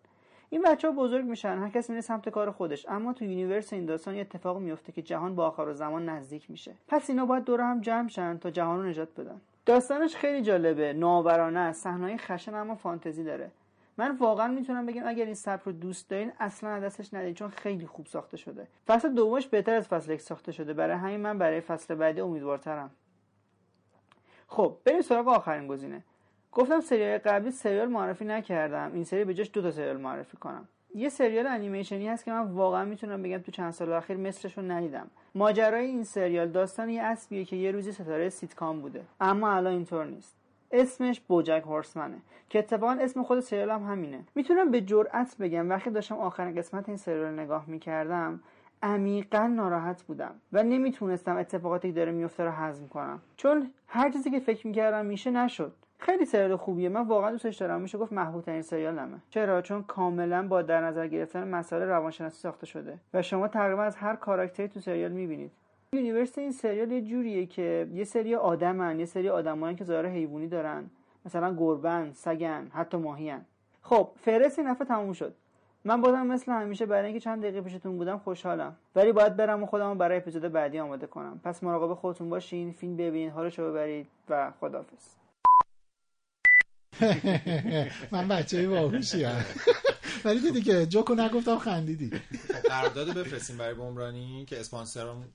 [0.49, 2.85] این بچه ها بزرگ میشن هر کس میره سمت کار خودش.
[2.89, 6.73] اما تو universe این داستان یه اتفاق میفته که جهان به آخر زمان نزدیک میشه.
[6.87, 9.41] پس اینا باید دور هم جمع شن تا جهان رو نجات بدن.
[9.65, 10.93] داستانش خیلی جالبه.
[10.93, 11.83] نوآورانه است.
[11.83, 13.51] صحنه‌های خشن اما فانتزی داره.
[13.97, 17.49] من واقعا می‌تونم بگم اگر این سبک رو دوست دارین اصلا از دستش ندید چون
[17.49, 18.67] خیلی خوب ساخته شده.
[18.87, 20.73] فصل دومش بهتر از فصل یک ساخته شده.
[20.73, 22.91] برای همین من برای فصل بعدی امیدوارترم.
[24.47, 26.03] خب بریم سراغ آخرین گزینه.
[26.57, 28.91] گفتم سریال قبلی سریال معرفی نکردم.
[28.93, 30.67] این سری به جاش دو تا سریال معرفی کنم.
[30.95, 34.63] یه سریال انیمیشنی هست که من واقعا می‌تونم بگم تو چند سال اخیر مثلش رو
[34.63, 35.07] ندیدم.
[35.35, 39.01] ماجرای این سریال داستان یه اسبیه که یه روزی ستاره سیتکام بوده.
[39.21, 40.35] اما الان اینطور نیست.
[40.71, 42.17] اسمش بوجک هورسمنه
[42.49, 44.23] که اتفاقا اسم خود سریال هم همینه.
[44.35, 48.39] می‌تونم به جرئت بگم وقتی داشتم آخرین قسمت این سریال نگاه می‌کردم
[48.83, 53.21] عمیقا ناراحت بودم و نمی‌تونستم اتفاقاتی که داره میفته رو هضم کنم.
[53.35, 55.73] چون هر چیزی که فکر می‌کردم میشه نشد.
[55.99, 56.89] خیلی سریال خوبیه.
[56.89, 57.81] من واقعا دوستش دارم.
[57.81, 59.17] میشه گفت محبوب ترین سریالمه.
[59.29, 62.97] چرا؟ چون کاملا با در نظر گرفتن مسائل روانشناسی ساخته شده.
[63.13, 65.51] و شما تقریبا از هر کاراکتری تو سریال می‌بینید.
[65.93, 70.47] universe این سریال یه جوریه که یه سری آدمن یه سری آدمایی که ظاهر حیوانی
[70.47, 70.89] دارن.
[71.25, 73.45] مثلا گربن سگن حتی ماهیان.
[73.81, 75.33] خب فهرست این تموم شد.
[75.85, 78.75] من بازم مثل همیشه برای اینکه چند دقیقه پیشتون بودم خوشحالم.
[78.95, 81.41] ولی باید برم و خودم برای اپیزود بعدی آماده کنم.
[81.43, 85.26] پس مراقب خودتون باشین فیلم ببینید حالشو ببرید و خداحافظ.
[88.11, 89.25] من بچه باهوشی
[90.25, 92.11] ولی دیدی که جوکو نگفتم خندیدی.
[92.69, 95.25] قرارداد بفرستیم برای بمرانی که اسپانسرمون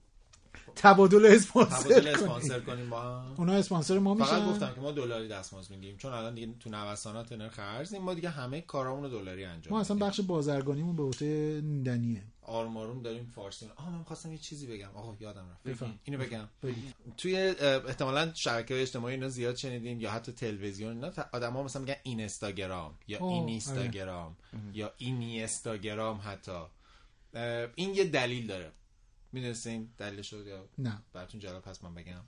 [0.77, 2.09] تبادل اسپانسر تبادل.
[2.09, 3.35] اسپانسر کنیم با هم.
[3.39, 4.51] اونا اسپانسر ما فقط میشن.
[4.51, 5.97] گفتم که ما دلاری دستمزد می‌گیریم.
[5.97, 9.81] چون الان دیگه تو نوسانات نرخ ارز ما دیگه همه کارامون رو دلاری انجام ما
[9.81, 9.97] اصلا.
[9.97, 14.91] بخش بازرگانیمون به عهده نوندنیه آروم آروم داریم فارسی آها من خواستم یه چیزی بگم.
[14.95, 15.63] آها یادم رفت.
[15.63, 15.99] بفهم.
[16.05, 16.49] اینو بگم.
[16.63, 16.95] بگید.
[17.17, 21.13] توی احتمالاً شبکه های اجتماعی اینا زیاد شنیدین یا حتی تلویزیون اینا.
[21.33, 24.37] آدم ها مثلا میگن این استاگرام یا این اینستاگرام
[24.75, 26.63] یا اینی استاگرام حتی
[27.75, 28.73] این یه دلیل داره.
[29.33, 31.03] می‌دونستین دلیلش رو یا نه.
[31.13, 32.21] براتون جالب هست من بگم.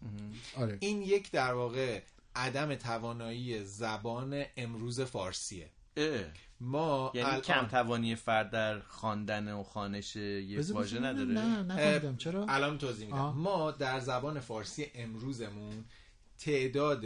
[0.57, 0.79] آره.
[0.81, 2.03] این یک در واقع
[2.37, 5.71] عدم توانایی زبان امروز فارسیه.
[5.97, 6.25] اه.
[6.61, 10.99] ما یعنی الان- کم توانی فرد در خواندن و خانش یه واژه.
[11.01, 13.37] نداره نه نفهمیدم چرا الان توضیح میدم آه.
[13.37, 15.85] ما در زبان فارسی امروزمون
[16.39, 17.05] تعداد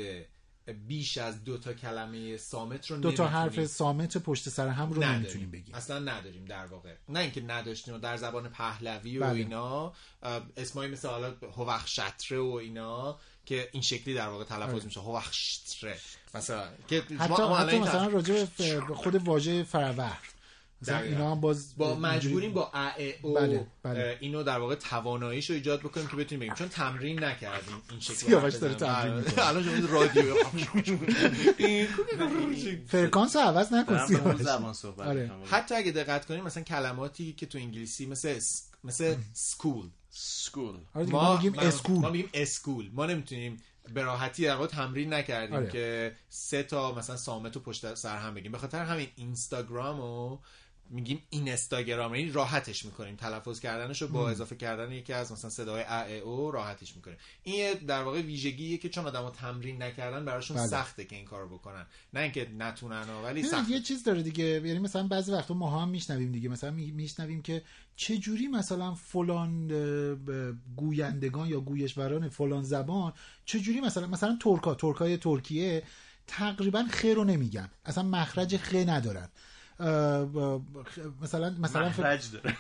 [0.86, 4.90] بیش از دو تا کلمه سامت رو دو تا نمیتونیم- حرف سامت پشت سر هم
[4.90, 5.18] رو نداریم.
[5.20, 9.32] نمی‌تونیم بگیم اصلا نداریم در واقع نه اینکه نداشتیم و در زبان پهلوی و بله.
[9.34, 14.84] اینا اه، اسمایی مثل حالا هوخشتره و اینا که این شکلی در واقع تلفظ آره.
[14.84, 15.98] میشه هوخشتره
[16.34, 20.18] مثلا که حتی, ما- حتی مثلا راجع به خود واژه فرور
[20.82, 20.98] مثلا.
[20.98, 24.00] اینا هم باز با مجبوریم با ا ا او بله، بله.
[24.00, 28.16] اه، اینو در واقع تواناییشو ایجاد بکنیم که بتونیم بگیم چون تمرین نکردیم این شکلی
[28.16, 28.74] سیاوش داره.
[28.74, 29.14] تمرین.
[29.14, 29.46] می‌کنه.
[29.48, 30.34] الان شما رادیو
[32.88, 34.06] فرکانس عوض نکن.
[34.36, 35.30] زبان صحبت آره.
[35.50, 38.40] حتی اگه دقت کنیم مثلا کلماتی که تو انگلیسی مثل
[38.84, 43.62] مثل school school آره ما میگیم اسکول ما میگیم اسکول ما نمی‌تونیم
[43.94, 45.70] به راحتی در تمرین نکردیم آره.
[45.70, 48.52] که سه تا مثلا صامت رو پشت سر هم بگیم.
[48.52, 50.40] به خاطر همین اینستاگرام رو
[50.90, 53.16] میگیم این استاگرام یعنی راحتش می‌کنیم.
[53.16, 57.16] تلفظ کردنش رو با اضافه کردن یکی از مثلا صدای ا ا او راحتش می‌کنیم.
[57.42, 60.66] این یه در واقع ویژگیه که چون آدما تمرین نکردن براشون بله.
[60.66, 61.86] سخته که این کارو بکنن.
[62.14, 63.72] نه اینکه نتونن ولی نه، سخته.
[63.72, 64.44] یه چیز داره دیگه.
[64.44, 66.48] یعنی مثلا بعضی وقتا ما هم میشنویم دیگه.
[66.48, 67.62] مثلا می- میشنویم که
[67.96, 69.68] چه جوری مثلا فلان
[70.76, 73.12] گویندگان یا گویشوران فلان زبان
[73.44, 74.74] چه جوری مثلا مثلا ترکا.
[74.74, 75.82] ترکای ترکیه
[76.26, 77.70] تقریبا خ رو نمیگن.
[77.84, 79.28] اصلا مخرج خ ندارن.
[81.22, 82.56] مثلا مثلا فکر- مخرج داره.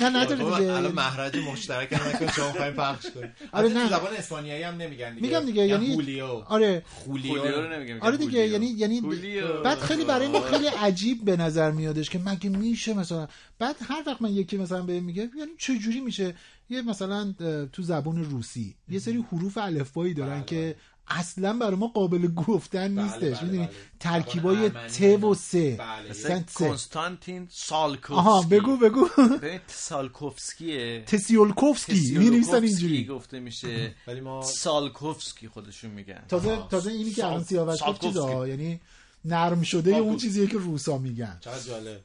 [0.00, 0.72] نه نداره دیگه.
[0.72, 3.88] الان مخرج مشترک هم نکن شما خواهیم پخش کنیم آره، نه.
[3.88, 5.26] زبان اسپانیایی هم نمیگن دیگه.
[5.26, 6.82] میگم دیگه، یعنی- هولیو آره.
[6.86, 9.62] خولیو خولیو رو نمیگم آره دیگه یعنی یعنی خولیو.
[9.62, 14.02] بعد خیلی برای ما خیلی عجیب به نظر میادش که مگه میشه مثلا بعد هر
[14.06, 16.34] وقت من یکی مثلا به میگه یعنی چه جوری میشه؟
[16.70, 17.32] یه مثلا
[17.72, 20.76] تو زبان روسی یه سری حروف الفبایی دارن بله، که
[21.08, 23.20] اصلا برای ما قابل گفتن بله، نیستش.
[23.38, 23.74] بله، می‌دونی بله.
[24.00, 25.54] ترکیبای ت و س.
[25.54, 26.10] بله.
[26.10, 26.44] مثلا.
[26.54, 28.14] کنستانتین سالکوفسکی.
[28.14, 29.08] آها بگو بگو.
[29.42, 32.18] ببین سالکوفسکیه تسیولکوفسکی.
[32.18, 33.04] می نویسن اینجوری.
[33.04, 33.94] گفته میشه.
[34.08, 36.24] ولی ما سالکوفسکی خودشون میگن.
[36.28, 38.48] تازه تازه اینی که الان سیاوش گفت چیزا.
[38.48, 38.80] یعنی
[39.24, 40.16] نرم شده اون.
[40.16, 41.38] چیزیه که روسا میگن.
[41.40, 42.00] چقدر جالب.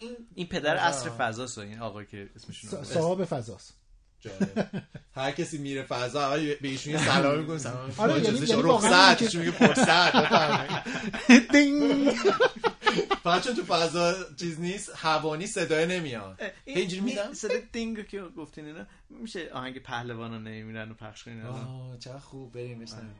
[0.00, 0.76] این این پدر.
[0.76, 3.74] عصر فضاست این آقا که س- صاحب فضاست.
[4.20, 4.68] جالب.
[5.14, 8.90] هر کسی میره فضا به ایشون یه سلام می‌کنه سلام آره، اجازه یعنی- یعنی واقعا
[9.12, 10.82] رخصت ایشون میگه فرصت بفرمایید.
[11.52, 12.10] دینگ.
[13.24, 16.40] فقط چون تو فضا چیز نیست هوانی صدای نمیاد.
[16.64, 21.98] اینجوری میدم؟ صدا دینگ که گفتین اینا میشه آهنگ پهلوانا نمیرن و پخش کنین؟ آه
[21.98, 22.52] چقدر خوب.
[22.52, 23.14] بریم بشنویم.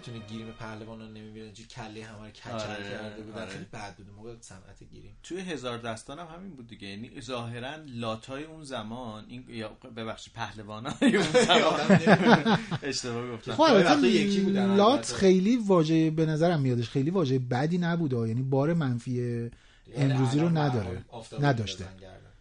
[0.00, 3.40] یادتونه گیریم پهلوان رو نمی‌بینن چی کله همه رو کچل آره، کرده بودن.
[3.40, 3.50] آره.
[3.50, 5.16] خیلی بد بود موقع صنعت گیریم.
[5.22, 6.88] توی هزار دستان هم همین بود دیگه.
[6.88, 12.58] یعنی ظاهرا لاتای اون زمان این یا ببخشید پهلوانای اون زمان.
[12.82, 13.52] اشتباه گفتم.
[13.52, 15.12] خب یکی بودن لات.
[15.12, 19.50] خیلی واژه به نظرم میادش خیلی واژه بدی نبوده یعنی بار منفی
[19.94, 21.04] امروزی رو نداره.
[21.40, 21.84] نداشته.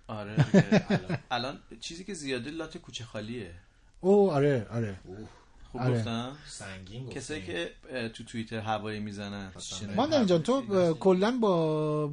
[0.08, 0.46] آره.
[1.32, 1.60] الان.
[1.80, 3.52] چیزی که زیاده لات کوچه خالیه.
[4.02, 4.96] او آره آره.
[5.72, 6.00] خوب آره.
[6.00, 7.22] گفتم؟ سنگین گفتیم.
[7.22, 7.72] کسایی که
[8.10, 9.52] تو توییتر هوایی می‌زنن.
[9.96, 12.08] ماندنی جان تو کلا با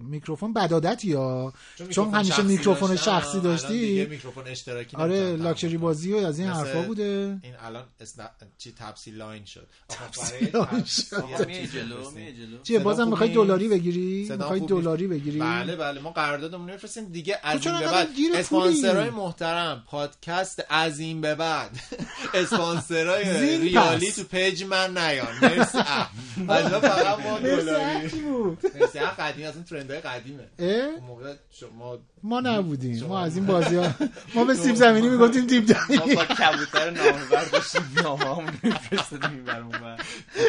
[0.00, 1.52] میکروفون بدادتی یا؟
[1.90, 5.76] چون همیشه میکروفون شخصی داشتی؟ میکروفون اشتراکی آره لاکچری.
[5.76, 7.38] بازی و از این حرفا بوده.
[7.42, 8.24] این الان اسنا...
[8.58, 9.66] چی تپسی لاین شد.
[9.88, 11.46] تپسی لاین شد.
[11.46, 12.62] میای جلو میای جلو.
[12.62, 17.04] چیه بازم می‌خوای؟ دلاری بگیری؟ می‌خوای دلاری بگیری؟ بله بله ما قراردادمون رو میفرستیم.
[17.04, 21.70] دیگه از این به بعد؟ اسپانسرای محترم پادکست از این به بعد.
[22.34, 23.01] اسپانسرای
[23.40, 24.16] زین ریالی پس.
[24.16, 25.26] تو پیج من نیان.
[25.42, 25.78] مرسی.
[25.78, 26.10] اه.
[26.36, 28.98] اینجا فقط ما مرسی دلاری مرسی.
[28.98, 30.48] اه، قدیم از این ترندهای قدیمه.
[30.58, 32.98] اه؟ اون موقع شما ما نبودیم.
[32.98, 33.94] شما ما از این بازی ها
[34.34, 39.30] ما به سیب زمینی می‌گفتیم دیپ ما دایی با کبوتر نامه برداشتیم نامه همون میفرستدیم
[39.30, 40.02] این بر اون بر.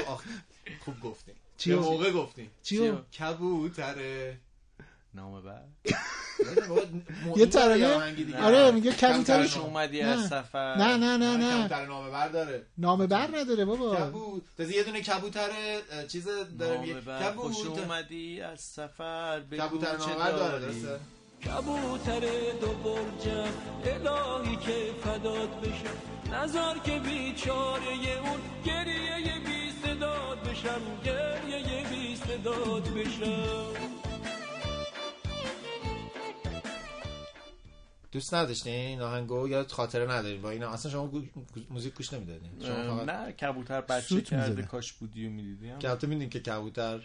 [0.08, 0.24] آخ،
[0.86, 1.36] خوب گفتیم.
[1.58, 2.52] چیو؟ به موقع گفتیم.
[2.64, 4.38] چیو؟ کبوتره.
[5.16, 5.62] نامه بر
[7.38, 9.70] یه ترانه آره میگه کبوتر کبوترش نامه.
[9.70, 10.02] اومدی.
[10.02, 10.76] از سفر.
[10.78, 12.64] نه نه نه نه کبوتر نامه بر داره.
[12.78, 13.96] نامه بر نداره بابا.
[13.96, 15.50] کبوت تازه یه دونه کبوتر
[16.08, 16.28] چیز
[16.60, 16.94] داره میگه.
[16.94, 17.32] بر.
[17.34, 21.00] خوش کبوتر اومدی از سفر کبوتر نامه بر داره درسته؟
[21.46, 22.20] کبوتر
[22.62, 23.52] دو برجم
[23.86, 26.36] الهی که فداد بشه.
[26.36, 30.82] نظر که بیچاره اون گریه بی صداد بشم.
[31.06, 34.03] گریه بی صداد بشم.
[38.14, 41.12] دوست نداشتین؟ این آهنگو یا خاطره ندارین؟ با اینا اصلا شما
[41.70, 42.52] موزیک گوش نمی‌دادین.
[42.66, 44.62] شما فقط نه کبوتر بچه کرده.
[44.64, 47.00] کاش بودی و می‌دیدیم که البته می‌دونین که کبوتر.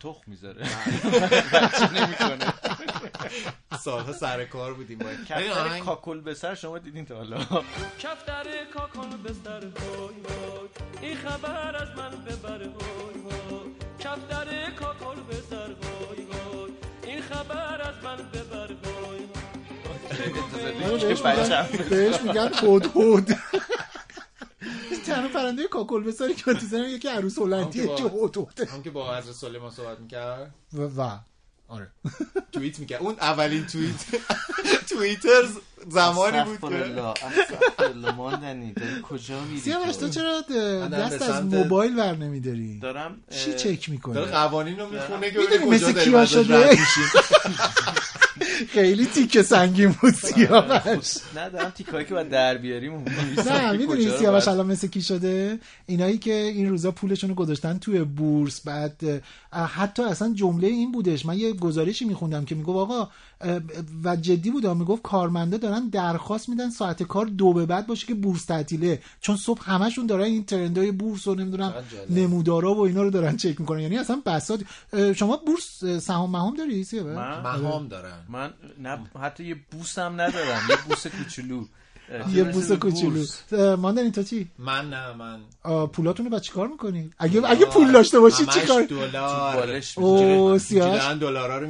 [0.00, 0.62] تخ می‌ذاره.
[1.52, 2.54] بچه نمی‌کنه
[3.84, 4.98] سالها سر کار بودیم.
[4.98, 7.38] باید کفتر کاکل به سر شما دیدین تا حالا.
[7.98, 9.62] کفتر کاکل به سر
[11.02, 12.68] این خبر از من ببر
[13.98, 15.74] کفتر کاکل به سر
[17.06, 19.28] این خبر از من ببر بهش.
[21.24, 23.30] میگن بهش میگن هود هود
[25.18, 29.16] تنها پرنده کاکل بساری که تو زنم یکی عروس هلندیه که هوده هم که با
[29.16, 31.18] حضرت سلیمان صحبت می‌کرد؟ و, و.
[31.68, 31.90] آره.
[32.52, 33.02] توییت می‌کرد.
[33.02, 34.04] اون اولین توییت.
[34.90, 35.42] توییتر
[35.88, 37.02] زمانی بود که.
[37.02, 40.40] استغفرالله ماندنی کجا میری سیاوش تو چرا
[40.92, 45.38] دست از موبایل ور نمیداری؟ دارم چی چک می‌کنی؟ داره قوانین رو می‌خونه که
[45.70, 46.78] مثل کیا شده؟
[48.68, 51.14] خیلی تیکه سنگین بود سیاوش.
[51.36, 53.04] نه دارم تیکایی که باید در بیاریم.
[53.46, 58.04] نه می‌دونی سیاوش الان مثل کی شده؟ اینایی که این روزا پولشون رو گذاشتن توی
[58.04, 61.26] بورس بعد حتی اصلا جمله این بودش.
[61.26, 63.08] من یه گزارشی میخوندم که می‌گفت آقا
[64.04, 68.14] و جدی بود می‌گفت کارمندا دارن درخواست میدن ساعت کار دو به بعد باشه که
[68.14, 69.02] بورس تعطیله.
[69.20, 71.74] چون صبح همشون دارن این ترندای بورس و نمی‌دونم.
[72.10, 73.80] نمودارا و اینا رو دارن چک می‌کنن.
[73.80, 74.60] یعنی اصلا بساط.
[74.92, 80.12] اه، شما بورس سهام مهام داری من مهام دارن من نه حتی یه بوس هم
[80.12, 80.60] ندارم.
[80.70, 81.64] یه بوس کوچولو.
[82.34, 83.24] یه بوس کوچولو.
[83.76, 85.40] ماندنی تو چی؟ من نه من.
[85.62, 89.82] آه، پولاتون رو بعد چیکار می‌کنی؟ اگه اگه پول داشته باشی چیکار دلار.
[89.96, 91.66] او دارن دلارا رو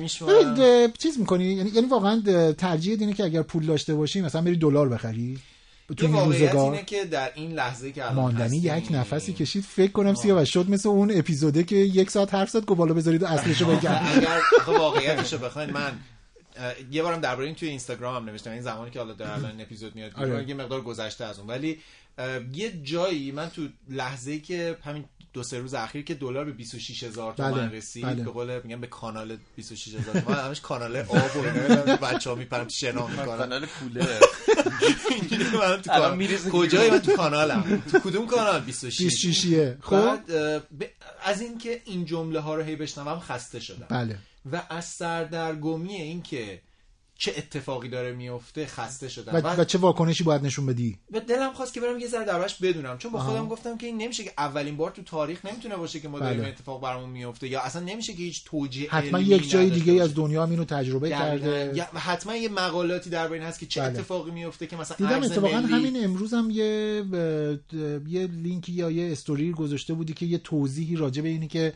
[0.56, 2.22] ده- چیز می‌کنی؟ یعنی یعنی واقعا
[2.52, 5.38] ترجیح اینه که اگر پول داشته باشی مثلا بری دلار بخری؟
[5.96, 9.64] تو این روزگار؟ اینه که در این لحظه که الان ماندنی هستیم- یک نفسی کشید.
[9.64, 13.22] فکر کنم سیاوش شد مثل اون اپیزوده که یک ساعت حرف زد گفت بالا بذارید
[13.22, 14.00] و اصلشو بگم.
[14.14, 15.92] اگر واقعیتشو بخواین من
[16.90, 19.94] یه بارم درباره این توی اینستاگرام هم نوشتم این زمانی که حالا در الان اپیزود
[19.94, 20.48] میاد آره.
[20.48, 21.78] یه مقدار گذشته از اون ولی
[22.52, 25.04] یه جایی من تو لحظه ای که همین
[25.38, 28.24] دو سه روز اخیر که دلار به 26 هزار تومن بله، رسید بله.
[28.24, 31.96] به قول میگم به کانال 26 هزار تومن همش کانال آب و اینا.
[31.96, 33.26] بچه ها میپرن شنا می‌کنن.
[33.26, 34.06] کانال پوله
[35.10, 40.18] اینجوری من تو الان میریزه کجایی من تو کانالم؟ تو کدوم کانال 26 26 خب؟
[41.24, 43.86] از اینکه این جمله ها رو هی بشنوم خسته شدم.
[43.90, 44.18] بله.
[44.52, 46.60] و از سردرگمی این که
[47.20, 51.52] چه اتفاقی داره میفته خسته شدم و, و, چه واکنشی باید نشون بدی و دلم
[51.52, 53.18] خواست که برم یه ذره دربارش بدونم چون با.
[53.18, 56.40] خودم گفتم که این نمیشه که اولین بار تو تاریخ نمی‌تونه باشه که ما داریم
[56.40, 56.48] بله.
[56.48, 60.04] اتفاق برامون میفته یا اصلا نمیشه که هیچ توجیه حتما یک جای دیگه باشه.
[60.04, 61.08] از دنیا اینو تجربه.
[61.10, 63.90] کرده یا حتما یه مقالاتی درباره این هست که چه بله.
[63.90, 68.90] اتفاقی میفته که مثلا دیدم اتفاقا ملی- همین امروز هم یه ب- یه لینکی یا
[68.90, 71.72] یه استوری گذاشته بودی که یه توضیحی راجع به اینی که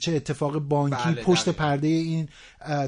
[0.00, 1.64] چه اتفاق بانکی بله، پشت دقیقاً.
[1.64, 2.28] پرده این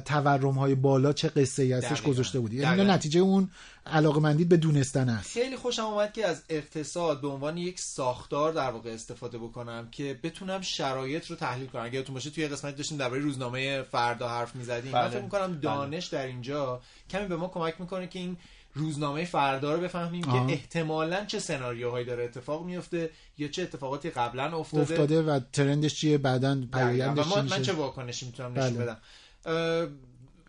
[0.05, 2.03] تورم های بالا چه قصه ای هستش.
[2.03, 3.50] گذاشته بودی یعنی نتیجه اون
[3.87, 8.70] علاقمندیت به دونستن است خیلی خوشم اومد که از اقتصاد به عنوان یک ساختار در
[8.70, 12.76] واقع استفاده بکنم که بتونم شرایط رو تحلیل کنم اگه یادتون باشه توی یه قسمت
[12.76, 15.11] داشتیم درباره روزنامه فردا حرف می‌زدیم من بله.
[15.11, 18.37] فکر می‌کنم دانش در اینجا کمی به ما کمک می‌کنه که این
[18.74, 20.46] روزنامه فردا رو بفهمیم آها.
[20.46, 25.83] که احتمالا چه سناریوهایی داره اتفاق میفته یا چه اتفاقاتی قبلا افتاده, افتاده و trend
[25.83, 26.78] ش چیه بعدا دقیقاً.
[26.78, 28.85] پیایندش و چی ما- من چه واکنشی می‌تونم نشون بله.
[28.85, 28.98] بدم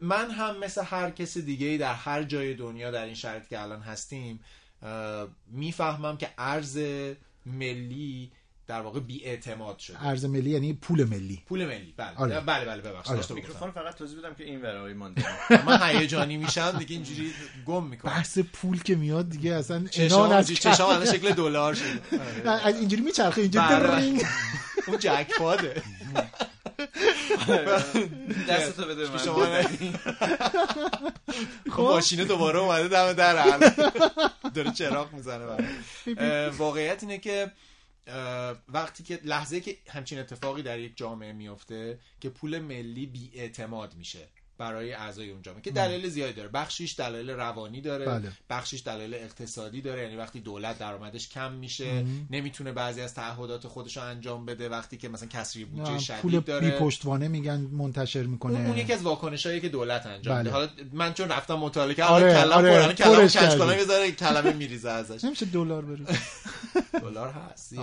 [0.01, 3.81] من هم مثل هر کس دیگه در هر جای دنیا در این شرایط که الان
[3.81, 4.39] هستیم
[5.47, 6.79] می‌فهمم که ارز
[7.45, 8.31] ملی
[8.71, 10.05] در واقع بی اعتماد شده.
[10.05, 11.43] ارز ملی یعنی پول ملی.
[11.47, 11.93] پول ملی.
[11.97, 12.15] بله.
[12.15, 12.39] آره.
[12.39, 13.13] بله بله ببخشید.
[13.13, 13.25] آره.
[13.35, 15.25] میکروفون فقط توضیح بدم که این ورای مانده
[15.67, 17.33] من هیجانی میشم دیگه اینجوری
[17.65, 18.11] گم می‌کنم.
[18.11, 22.01] بحث پول که میاد دیگه اصلا چشام از چشام الان شکل دلار شده.
[22.49, 22.67] آره.
[22.67, 23.65] از اینجوری میچرخه اینجوری.
[24.87, 25.81] اون جک پاده.
[28.49, 29.17] دستتو بده به من.
[29.17, 29.65] شما نه.
[31.71, 33.57] خب ماشینه دوباره اومده دم در.
[34.53, 35.45] داره چراغ می‌زنه
[36.57, 37.51] واقعیت اینه که
[38.67, 43.95] وقتی که لحظه که همچین اتفاقی در یک جامعه میفته که پول ملی بی اعتماد
[43.95, 44.29] میشه.
[44.61, 46.49] برای اعضای اون جامعه که دلایل زیادی داره.
[46.49, 48.31] بخشیش دلایل روانی داره بله.
[48.49, 50.01] بخشیش دلایل اقتصادی داره.
[50.01, 54.69] یعنی وقتی دولت درآمدش کم میشه نمی‌تونه بعضی از تعهدات خودش رو انجام بده.
[54.69, 56.79] وقتی که مثلا کسری بودجه پول شدید بی داره.
[56.79, 58.57] پشتوانه میگن منتشر می‌کنه.
[58.57, 60.51] اون, اون یکی از واکنش که دولت انجام بله.
[60.51, 63.57] حالا من چون رفتم مطالعه کردم آره، کلم آره، کش کردی.
[63.57, 65.23] کنم یه کلمه میریزه ازش.
[65.23, 66.05] نمیشه دلار بره.
[67.01, 67.75] دلار هست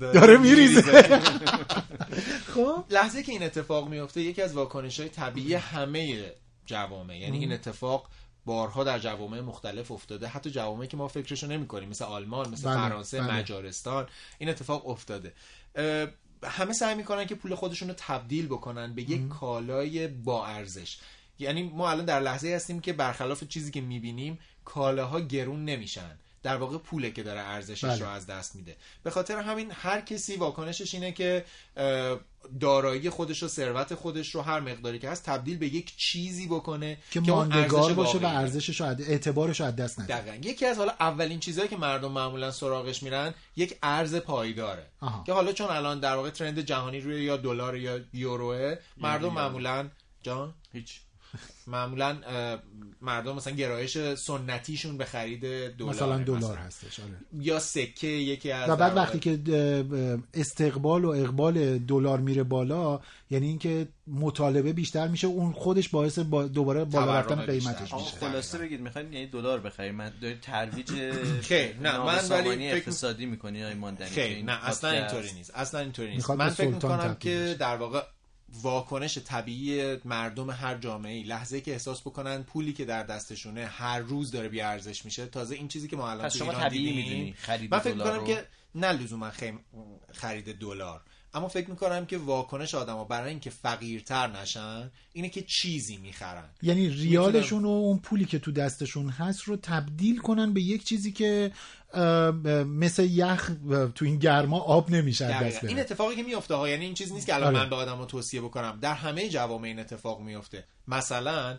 [0.00, 0.82] داره میریزه.
[2.54, 6.32] خب لحظه که این اتفاق میفته یکی از واکنش های طبیعی همه
[6.66, 7.18] جوامع.
[7.18, 8.08] یعنی این اتفاق
[8.44, 10.28] بارها در جوامع مختلف افتاده.
[10.28, 13.34] حتی جوامعی که ما فکرشو نمی کنیم مثل آلمان مثل بله، فرانسه بله.
[13.34, 15.32] مجارستان این اتفاق افتاده.
[16.44, 20.98] همه سعی می‌کنن که پول خودشون رو تبدیل بکنن به یک کالای با ارزش.
[21.38, 26.18] یعنی ما الان در لحظه هستیم که برخلاف چیزی که می‌بینیم کالاها گرون نمیشن.
[26.42, 27.98] در واقع پوله که داره ارزشش بله.
[27.98, 31.44] رو از دست میده به خاطر همین هر کسی واکنشش اینه که
[32.60, 36.98] دارایی خودش و ثروت خودش رو هر مقداری که هست تبدیل به یک چیزی بکنه
[37.10, 38.26] که اون ماندگار باشه و.
[38.26, 41.76] ارزشش رو از- اعتبارش رو از دست نده دقیقا یکی از حالا اولین چیزهایی که
[41.76, 45.24] مردم معمولا سراغش میرن یک ارز پایداره آها.
[45.24, 49.32] که حالا چون الان در واقع ترند جهانی روی یا دلار یا یوروه مردم.
[49.32, 49.88] معمولا
[50.22, 51.00] جان هیچ
[51.66, 52.16] معمولا
[53.02, 55.40] مردم مثلا گرایش سنتیشون به خرید
[55.76, 57.10] دلار مثلا دلار هستش آره.
[57.44, 59.38] یا سکه یکی از و بعد وقتی که
[60.34, 63.00] استقبال و اقبال دلار میره بالا
[63.30, 67.46] یعنی اینکه مطالبه بیشتر میشه اون خودش باعث با دوباره بالا رفتن.
[67.46, 68.16] قیمتش میشه.
[68.20, 70.92] خلاصه بگید می‌خواین یعنی دلار بخرید؟ من دارید ترویج
[71.82, 76.30] نه، من ولی اقتصادی می‌کنی این نه اصلا اینطوری نیست اصلا اینطوری نیست.
[76.30, 77.56] من فکر می‌کنم که.
[77.58, 78.02] در واقع
[78.62, 84.30] واکنش طبیعی مردم هر جامعه لحظه که احساس بکنن پولی که در دستشونه هر روز
[84.30, 85.26] داره بی ارزش میشه.
[85.26, 87.94] تازه این چیزی که ما الان تو شما ایران طبیعی دیدیم، می‌دونی خرید من فکر
[87.94, 89.60] می‌کنم رو؟ که نه لزوما خیم
[90.12, 91.00] خرید دلار.
[91.34, 96.48] اما فکر می‌کنم که واکنش آدما برای اینکه فقیرتر نشن اینه که چیزی می‌خرن.
[96.62, 101.12] یعنی ریالشون و اون پولی که تو دستشون هست رو تبدیل کنن به یک چیزی
[101.12, 101.52] که
[102.66, 103.50] مثل یخ
[103.94, 105.42] تو این گرما آب نمیشه.
[105.44, 107.64] دست این اتفاقی که میفته ها یعنی این چیز نیست که الان آره.
[107.64, 111.58] من به آدم توصیه بکنم در همه جوامع این اتفاق میفته مثلا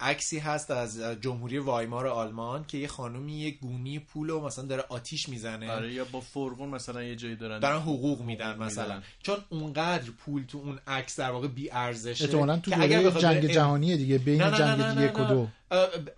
[0.00, 4.84] عکسی هست از جمهوری وایمار آلمان که یه خانومی یه گونی پول و مثلا داره
[4.88, 5.70] آتیش می‌زنه.
[5.70, 7.58] آره یا با فرقون مثلا یه جایی دارن.
[7.58, 8.94] دارن حقوق میدن مثلا.
[8.94, 9.02] میدن.
[9.22, 13.08] چون اونقدر پول تو اون عکس در واقع بی ارزشه احتمالاً تو که اگر دوره
[13.10, 15.24] بخواد جنگ بره- جهانیه دیگه بین نه، نه، جنگ نه، نه، یک و.
[15.24, 15.48] دو.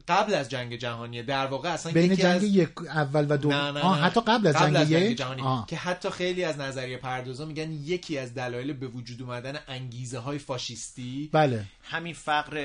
[0.09, 2.44] قبل از جنگ جهانیه در واقع اصلا بین یکی جنگ از...
[2.44, 3.48] یک اول و دو.
[3.48, 4.05] نه نه آه نه.
[4.05, 5.42] حتی قبل از جنگ, یک؟ جهانی.
[5.42, 5.66] آه.
[5.66, 10.38] که حتی خیلی از نظریه پردازا میگن یکی از دلایل به وجود اومدن انگیزه های
[10.38, 11.30] فاشیستی.
[11.32, 11.64] بله.
[11.82, 12.57] همین فقر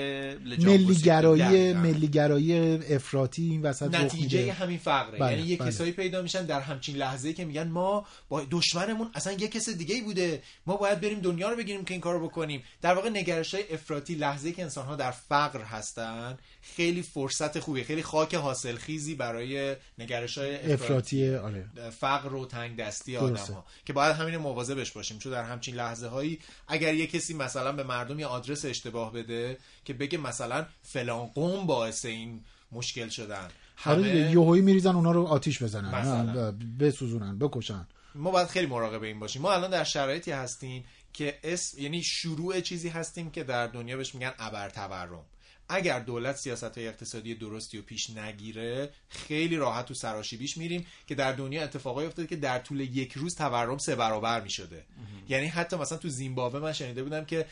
[0.45, 1.79] لجام ملیگرایی دقیقاً.
[1.79, 5.67] ملیگرایی افراطی این وسط نتیجه همین فقره بله، یعنی یه بله.
[5.69, 9.95] کسایی پیدا میشن در همچین لحظه که میگن ما با دشمنمون اصلا یه کس دیگه
[9.95, 13.53] ای بوده ما باید بریم دنیا رو بگیریم که این کارو بکنیم در واقع نگرش
[13.53, 16.37] های افراطی لحظه که انسان ها در فقر هستن
[16.75, 21.89] خیلی فرصت خوبی خیلی خاک حاصلخیزی برای نگرش های افراطی افراطی آره.
[21.89, 23.17] فقر و تنگ دستی.
[23.17, 25.19] آدم ها که باید همین مواظبش باشیم.
[25.19, 29.57] چون در همچین لحظه هایی اگر یه کسی مثلا به مردم یه آدرس اشتباه بده
[29.85, 33.47] که بگه مثلا فلان قوم باعث این مشکل شدن.
[33.85, 35.95] آره همه یوهایی میریزن اونا رو آتیش بزنن.
[35.95, 36.51] مثلا.
[36.79, 37.87] بسوزونن بکشن.
[38.15, 39.41] ما باید خیلی مراقب این باشیم.
[39.41, 44.15] ما الان در شرایطی هستیم که اسم یعنی شروع چیزی هستیم که در دنیا بهش
[44.15, 45.25] میگن ابر تورم
[45.69, 51.15] اگر دولت سیاست های اقتصادی درستی و پیش نگیره خیلی راحت تو سراشیبیش میریم که
[51.15, 54.85] در دنیا اتفاقایی افتاده که در طول یک روز تورم سه برابر می‌شده.
[55.29, 57.45] یعنی حتی مثلا تو زیمبابوه من شنیده بودم که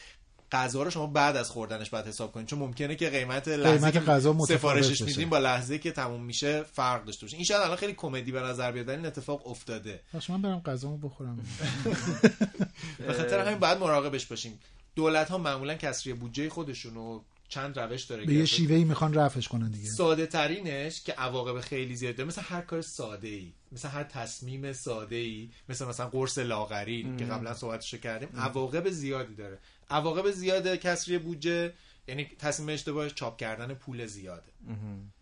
[0.52, 4.10] غذا رو شما بعد از خوردنش باید حساب کنید چون ممکنه که قیمت لحظه قیمت
[4.10, 5.02] غذا سفارشش.
[5.02, 7.36] میدیم با لحظه که تموم میشه فرق داشته باشه.
[7.36, 10.00] این شاید الان خیلی کمدی به نظر بیاد این اتفاق افتاده.
[10.30, 11.38] من برم غذامو بخورم.
[13.08, 14.60] به خاطر همین باید مراقبش باشیم.
[14.96, 19.48] دولت ها معمولا کسری بودجه خودشونو چند روش داره به یه که شیوهی می‌خوان رفعش
[19.48, 19.90] کنن دیگه.
[19.90, 24.74] ساده ترینش که عواقب خیلی زیاد داره مثل هر کار ساده ای مثل هر تصمیم
[24.74, 29.58] ساده ای مثل مثلا قرص لاغری که قبلا صحبتشو کردیم عواقب زیادی داره.
[29.90, 31.74] عواقب زیاد کسری بودجه
[32.08, 34.52] یعنی تصمیم اشتباهش چاپ کردن پول زیاده.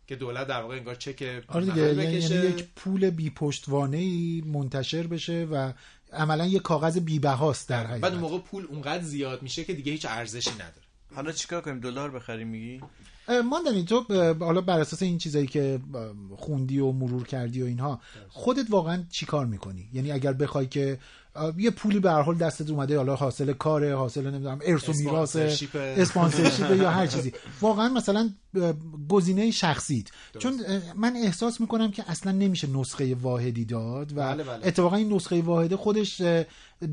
[0.07, 2.36] که دولت در واقع انگار چک آره دیگه یعنی, بکشه.
[2.36, 5.74] یعنی یک پول بی پشتوانه ای منتشر بشه و
[6.13, 8.13] عملا یه کاغذ بی بهاست در بعد حقیقت.
[8.13, 10.83] موقع پول اونقدر زیاد میشه که دیگه هیچ ارزشی نداره.
[11.16, 12.82] حالا چیکار کنیم؟ دلار بخریم میگی؟
[13.49, 14.05] ماندنی تو
[14.39, 15.80] حالا بر اساس این چیزایی که
[16.36, 20.99] خوندی و مرور کردی و اینها خودت واقعا چی کار می‌کنی؟ یعنی اگر بخوای که
[21.58, 25.36] یه پولی به هر حال دستت اومده حالا حاصل کاره حاصل نمی‌دونم ارث و میراث
[25.76, 26.72] اسپانسرشیپ.
[26.72, 28.30] یا هر چیزی واقعا مثلا
[29.10, 30.08] گزینه شخصیت
[30.40, 30.62] چون
[30.96, 34.68] من احساس می‌کنم که اصلا نمیشه نسخه واحدی داد و بله، بله.
[34.68, 36.22] اتفاقا این نسخه واحده خودش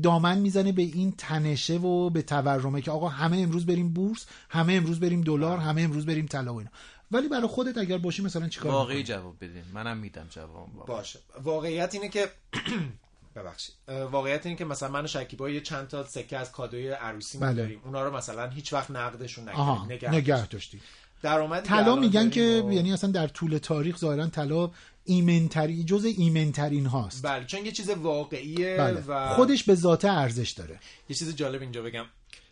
[0.03, 4.73] دامن می‌زنه به این تنشه و به تورمه که آقا همه امروز بریم بورس همه
[4.73, 5.65] امروز بریم دلار بله.
[5.65, 6.71] همه امروز بریم طلا و اینا
[7.11, 11.19] ولی برای خودت اگر باشی مثلا چیکار واقعی می‌کنی؟ جواب بدین منم میدم جواب باشه
[11.43, 12.29] واقعیت اینه که
[13.35, 13.75] ببخشید.
[14.11, 17.53] واقعیت اینه که مثلا من و شکیبا یه چند تا سکه از کادوی عروسی بله.
[17.53, 20.81] داریم اونا رو مثلا هیچ وقت نقدشون نکردیم نگه داشتی
[21.21, 24.71] درآمدی که طلا میگن که و- یعنی اصلا در طول تاریخ ظاهرا طلا
[25.05, 27.25] ایمنتری جز ایمنترین هاست.
[27.25, 29.03] بله چون یه چیز واقعیه بله.
[29.07, 30.79] و خودش به ذاته ارزش داره.
[31.09, 32.05] یه چیز جالب اینجا بگم.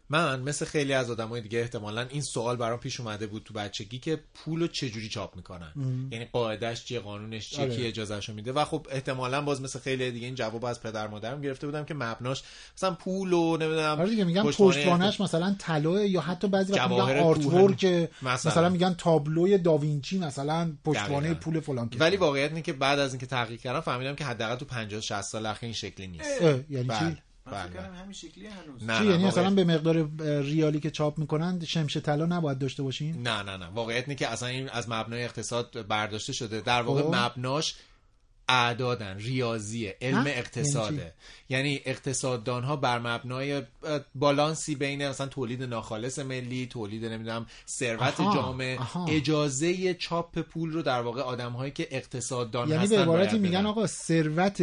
[0.09, 3.99] من مثل خیلی از آدمای دیگه احتمالا این سوال برام پیش اومده بود تو بچگی
[3.99, 5.71] که پولو چجوری چاپ می‌کنن
[6.11, 7.75] یعنی قاعدش چیه قانونش چیه آره.
[7.75, 11.41] کی اجازهشو میده و خب احتمالا باز مثل خیلی دیگه این جواب از پدر مادرم
[11.41, 12.43] گرفته بودم که مبناش
[12.77, 17.01] مثلا پول و نمی‌دونم آره دیگه میگن پشتوانش مثلا طلا یا حتی بعضی وقت میگن
[17.01, 17.45] آرت.
[17.45, 17.85] ورک
[18.21, 18.51] مثلا.
[18.51, 18.69] مثلا.
[18.69, 21.33] میگن تابلوی داوینچی مثلا پشتوانه.
[21.33, 21.89] پول فلان.
[21.99, 25.21] ولی واقعیت اینه که بعد از اینکه تحقیق کردم فهمیدم که حداقل تو 50 60
[25.21, 26.99] سال اخیر این شکلی نیست اه، یعنی بله.
[26.99, 27.81] چی بله.
[27.81, 30.09] همین شکلی هنوز نه چی نه یعنی واقعیت- مثلا به مقدار
[30.41, 34.27] ریالی که چاپ می‌کنن شمش طلا نباید داشته باشین نه نه نه واقعیت اینه که
[34.27, 37.15] اصلا این از مبنای اقتصاد برداشته شده در واقع خب.
[37.15, 37.75] مبناش
[38.51, 41.13] اعدادن ریاضیه علم ها؟ اقتصاده
[41.49, 43.61] یعنی اقتصاددان ها بر مبنای
[44.15, 49.05] بالانسی بین مثلا تولید ناخالص ملی تولید نمی‌دونم ثروت جامعه آها.
[49.05, 53.65] اجازه چاپ پول رو در واقع آدم هایی که اقتصاددان یعنی هستن به عبارتی میگن.
[53.65, 54.61] آقا ثروت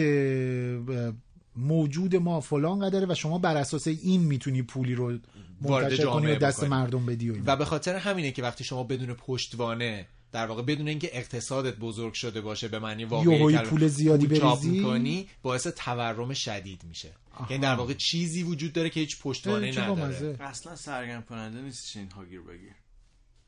[1.56, 5.18] موجود ما فلان قدره و شما بر اساس این می‌تونی پولی رو
[5.62, 6.70] وارد منتشر کنی و دست بکنی.
[6.70, 7.44] مردم بدی و اینا.
[7.46, 12.12] و به خاطر همینه که وقتی شما بدون پشتوانه در واقع بدون اینکه اقتصادت بزرگ
[12.12, 17.12] شده باشه به معنی واقعی پول زیادی بریزی؟ می‌کنی باعث تورم شدید میشه
[17.50, 20.36] یعنی در واقع چیزی وجود داره که هیچ پشتوانه نداره بامزه.
[20.40, 22.72] اصلا سرگرم کننده نیستش این هاگیر بگیر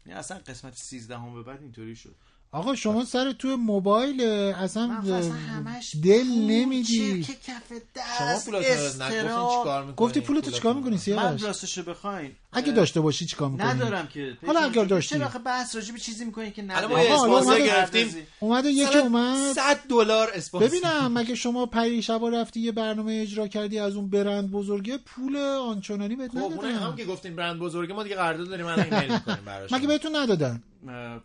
[0.07, 2.15] یعنی اصلا قسمت 13 هم به بعد اینطوری شد
[2.53, 5.01] آقا شما سر تو موبایل اصلا من
[6.05, 7.23] دل نمیدی.
[7.25, 12.33] کف شما دست پولاتو نگفتین چیکار می‌کنی؟ گفتی پولتو چیکار می‌کنی من سیاوش؟ راستشو بخواین
[12.53, 14.37] اگه داشته باشی چیکار می‌کنی؟ ندارم که.
[14.47, 15.15] حالا اگر داشتی.
[15.15, 18.27] چرا آخه بحث راجع به چیزی می‌کنی که الان نداری؟ ما یه آقا، گرفتیم.
[18.41, 19.53] اومده یکی اومد.
[19.53, 20.69] 100 دلار اسپانسر.
[20.69, 25.37] ببینم مگه شما پری شبا رفتی یه برنامه اجرا کردی از اون برند بزرگه پول
[25.37, 28.93] آنچنانی بهت خب اونه هم ندادن که گفتیم برند بزرگه ما دیگه قرارداد داریم الان
[28.93, 29.73] ایمیل می‌کنیم براش.
[29.73, 31.21] مگه بهتون ندادن؟ راستش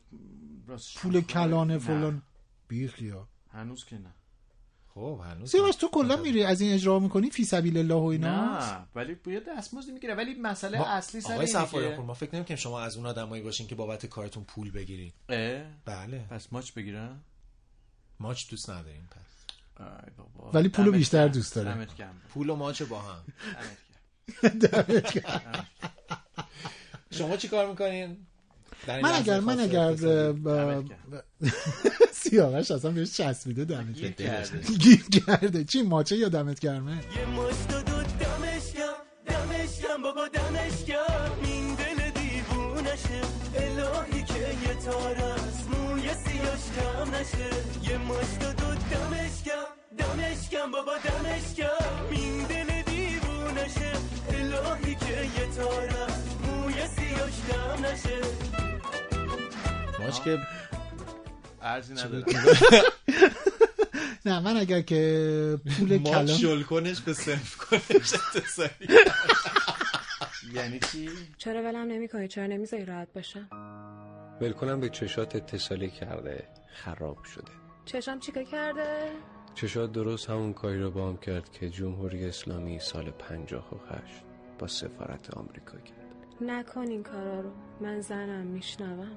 [0.96, 1.80] پول کلانه نه.
[1.80, 2.22] فلان.
[2.68, 4.14] بیخیا هنوز که نه.
[4.94, 8.60] خب هنوز سیاوش تو کلا میری از این اجرا می‌کنی؟ فی سبیل الله و اینا؟
[8.60, 10.16] نه ولی یه دستمزد می‌گیره.
[10.16, 13.44] ولی مسئله ما- اصلی سر آقای که پور ما فکر نمی‌کنیم شما از اون آدمایی
[13.44, 15.12] باشین که بابت کارتون پول بگیرین.
[15.86, 16.26] بله.
[16.30, 17.24] پس ماچ بگیرم؟
[18.20, 19.46] ماچ دوست نداریم پس.
[20.18, 20.52] بابا.
[20.52, 21.28] ولی پولو بیشتر.
[21.28, 21.88] دوست داره.
[22.30, 23.22] پول و ماچ با هم.
[27.12, 28.18] شما چی کار می‌کنین؟
[28.88, 29.96] من اگر من اگر
[32.14, 34.12] سیاوش اصلا بهش چسبیده دمت گیر.
[34.12, 34.60] کرده.
[34.84, 35.64] گیر کرده.
[35.64, 38.96] چی ماچه یا دمت گرمه یه مشت و دو دمش گرم
[39.28, 43.22] دمش گرم بابا دمش گرم این دل دیوونشه.
[43.56, 47.50] الهی که یه تار از موی سیاش کم نشه.
[47.92, 49.68] یه مشت و دو دمش گرم
[49.98, 52.83] دمش گرم بابا دمش گرم این دل
[53.64, 53.92] دیوونشه
[54.30, 58.22] الهی که یه تار از موی سیاش کم نشه
[60.00, 60.40] ماچ که
[61.62, 62.24] ارزی نداره.
[64.26, 68.72] نه من اگر که پول کلان شل کنش به صرف کنش اتصالی
[70.54, 73.48] یعنی چی؟ چرا ولم نمی‌کنی؟ چرا نمی‌ذاری راحت باشم
[74.42, 77.52] ولکنم به چشات اتصالی کرده خراب شده.
[77.86, 79.12] چشم چیکار کرده؟
[79.56, 84.14] چشات درست همون کاری رو با هم کرد که جمهوری اسلامی سال 58
[84.60, 86.04] با سفارت آمریکا کرد.
[86.42, 87.50] نکن این کارا رو.
[87.82, 89.12] من زنم میشنوم.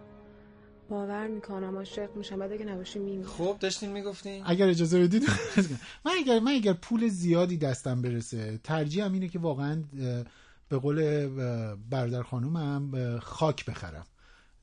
[0.88, 2.38] باور می‌کنم عاشق میشم.
[2.38, 5.22] بعد اگه نباشی میمیرم خب داشتین می‌گفتین اگر اجازه بدید
[6.06, 9.82] من اگر من اگر پول زیادی دستم برسه ترجیحم اینه که واقعا
[10.68, 11.26] به قول
[11.90, 14.06] برادر خانومم خاک بخرم.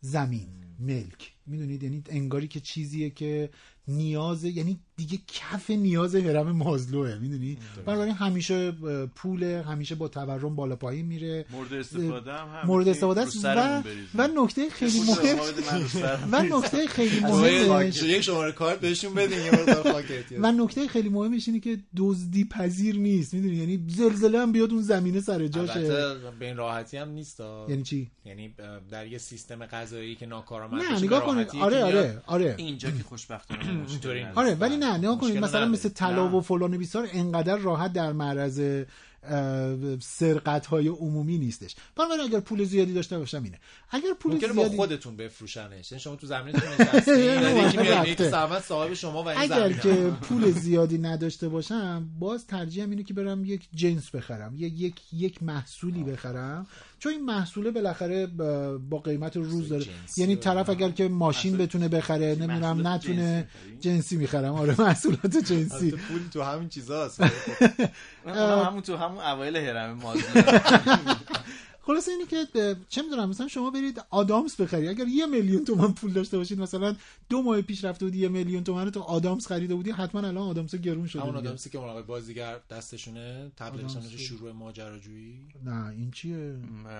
[0.02, 0.50] زمین
[0.80, 1.34] ملک.
[1.46, 3.50] می‌دونید؟ یعنی انگاری که چیزیه که
[3.88, 8.72] نیاز یعنی دیگه کف نیاز هرم مازلوه می‌دونی؟ بنابراین همیشه
[9.16, 11.46] پول همیشه با تورم بالا پایین میره.
[11.52, 13.84] مورد استفاده هم مورد استفاده است و.
[14.16, 15.38] و نکته خیلی مهم
[16.32, 16.58] و.
[16.58, 19.52] نکته خیلی از مهمش یک شماره کارت بهشون بدین یه
[20.39, 24.82] و نکته خیلی مهمش اینه که دزدی پذیر نیست می‌دونی؟ یعنی زلزله هم بیاد اون
[24.82, 25.80] زمینه سر جاشه.
[25.80, 27.39] البته به این راحتی هم نیست
[27.70, 28.56] یعنی چی؟ یعنی
[28.91, 32.22] در یه سیستم غذایی که ناکارآمد نه باشه، نگاه آره آره.
[32.26, 32.56] آره.
[32.58, 33.86] اینجا که خوشبختانه.
[34.36, 35.66] آره ولی نه نگاه کنید مثلا.
[35.66, 36.36] مثل طلا نه.
[36.36, 38.84] و فلان و بیسار انقدر راحت در معرض
[40.02, 43.60] سرقت های عمومی نیستش بنابراین اگر پول زیادی داشته باشم اینه
[43.90, 46.62] اگر پول ممکنه با زیادی خودتون بفروشنش یعنی شما تو زمینتون
[48.18, 49.74] زحمت صاحب شما و این اگر.
[49.74, 55.02] که پول زیادی نداشته باشم باز ترجیحم اینه که برم یک جنس بخرم یک یک
[55.14, 56.68] یک محصولی بخرم
[57.04, 58.28] چون این محصوله بالاخره
[58.89, 59.86] با قیمت روز داره.
[60.18, 63.47] یعنی طرف اگر که ماشین بتونه بخره نمی‌دونم نتونه
[63.80, 64.54] جنسی می‌خرم.
[64.54, 65.91] آره محصولات جنسی.
[65.91, 67.22] پول تو همین چیزاست.
[68.26, 70.24] اونم همون تو همون اوایل هرم مازلو
[71.86, 76.14] خلاصه اینی که چه می‌دونم مثلا شما برید آدامس بخری اگر یه میلیون تومن پول
[76.14, 76.96] داشته باشید مثلا
[77.30, 80.76] دو ماه پیش رفته بودی یه میلیون تومن تو آدامس خریده بودی حتما الان آدامس
[80.76, 81.48] گرون شده همون دیگه.
[81.48, 86.56] آدمسی که مراقب بازیگر دستشونه تبلیغش شروع ماجراجویی؟ نه این چیه؟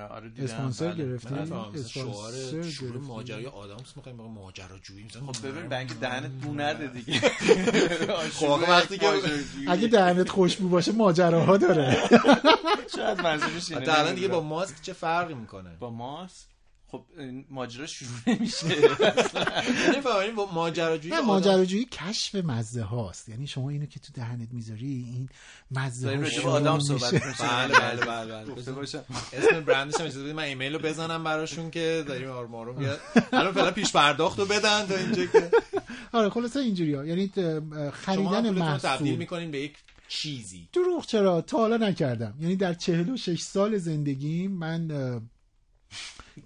[0.10, 0.44] آره دیدم.
[0.44, 1.06] اسپانسر بله.
[1.06, 3.02] گرفتی؟ اسپانسر شعار شروع.
[3.02, 5.04] ماجرای آدامس می‌خوایم ماجراجویی.
[5.04, 7.20] مثلا خب ببین بنک دهنت بو نده دیگه.
[8.40, 9.08] خب وقتی که
[9.68, 11.98] اگه دهنت خوشبو باشه ماجراها داره.
[12.96, 14.73] شاید منظورش اینه الان دیگه با نمی‌دونم.
[14.74, 16.50] ماسک چه فرقی می‌کنه؟ با ماست
[16.88, 18.68] خب این ماجرا شروع نمیشه.
[18.68, 23.30] نمی‌فهمم با ماجراجویی نه ماجراجویی کشف مزه هاست.
[23.30, 25.30] یعنی شما اینو که تو دهنت می‌ذاری این
[25.72, 26.80] مزه ها به شروع آدم.
[26.80, 29.04] صحبت بله بله بله بله باشم.
[29.34, 30.36] اسم برندش هم اجازه بدید.
[30.36, 33.00] من ایمیل رو بزنم براشون که داریم آروم آروم بیاد
[33.34, 35.52] الان فعلا پیش پرداخت رو بدن تا اینجا که
[36.12, 37.32] آره خلاصه اینجوری ها یعنی
[37.94, 39.74] خریدن رو تبدیل محصول می‌کنین به یک
[40.14, 40.70] چیزی.
[40.74, 42.36] دروغ چرا؟ تا حالا نکردم.
[42.40, 44.92] یعنی در 46 سال زندگی من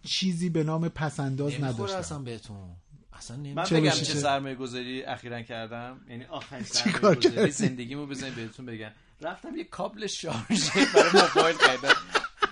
[0.03, 1.97] چیزی به نام پسنداز نداشتم.
[1.97, 2.75] اصلا بهتون.
[3.13, 6.01] اصلا من بگم چه؟ سرمایه گذاری اخیرا کردم.
[6.09, 8.91] یعنی آخرین سرمایه گذاری؟ زندگیمو بزنید بهتون بگم.
[9.21, 11.95] رفتم یه کابل شارژر برای موبایل خریدم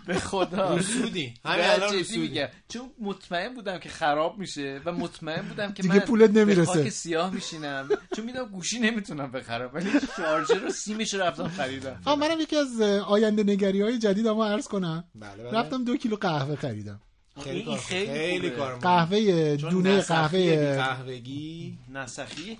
[0.07, 0.75] به خدا.
[0.75, 1.33] رسودی.
[1.45, 2.47] همین الان میگم.
[2.69, 6.65] چون مطمئن بودم که خراب میشه و مطمئن بودم که دیگه من پولت نمی‌رسه.
[6.65, 7.89] خاک سیاه میشینم.
[8.15, 9.69] چون می‌دونم گوشی نمی‌تونم بخرم.
[9.73, 12.01] ولی شارژر رو سیمش رو رفتم خریدم.
[12.05, 15.03] آه منم یکی از آینده نگری های جدید اما عرض کنم.
[15.15, 15.59] بله بله.
[15.59, 17.01] رفتم دو کیلو قهوه خریدم.
[17.43, 18.49] خیلی کار خیلی خیلی.
[18.49, 18.75] کار.
[18.75, 22.57] قهوه دونه قهوه قهوگی نسخی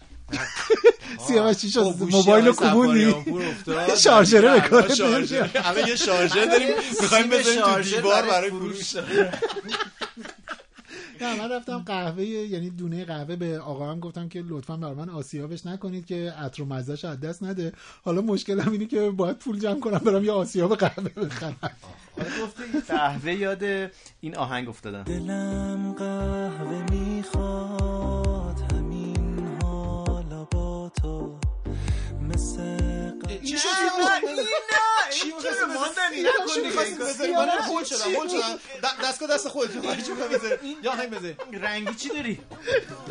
[1.27, 1.95] سیاوش چی شد.
[2.11, 3.95] موبایل کوبوندی افتاد.
[3.95, 5.35] شارژره به شارژر.
[5.37, 5.57] نمیاد.
[5.65, 6.67] الان یه شارژر داریم.
[7.01, 8.95] می‌خوایم بزنیم تو شارژر دیوار برای فروش.
[8.95, 9.27] فروش.
[11.21, 15.09] نه من رفتم قهوه یعنی دونه قهوه به آقا هم گفتم که لطفا برای من
[15.09, 17.73] آسیابش نکنید که عطر و مزهش از دست نده.
[18.05, 21.55] حالا مشکلم اینه که باید پول جمع کنم برم یه آسیاب قهوه بخرم.
[22.87, 23.63] قهوه یاد
[24.21, 25.03] این آهنگ افتادم.
[25.03, 27.84] دلم قهوه می‌خواد.
[31.01, 31.39] تو
[32.21, 33.67] مثل چی شد؟
[35.11, 35.25] چی
[35.75, 36.15] ماندنی؟
[37.21, 37.37] دیگه.
[37.37, 38.59] من هول شدم هول شدم.
[39.03, 39.47] دستگاه دست
[40.29, 42.39] بذاری؟ یا آهنگ بذاری؟ رنگی چی داری؟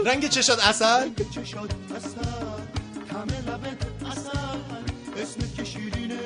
[0.04, 2.20] رنگ چشات اصل چشاد اصل
[3.12, 4.38] همه لبت اصل
[5.16, 6.18] اسمت که شیرینه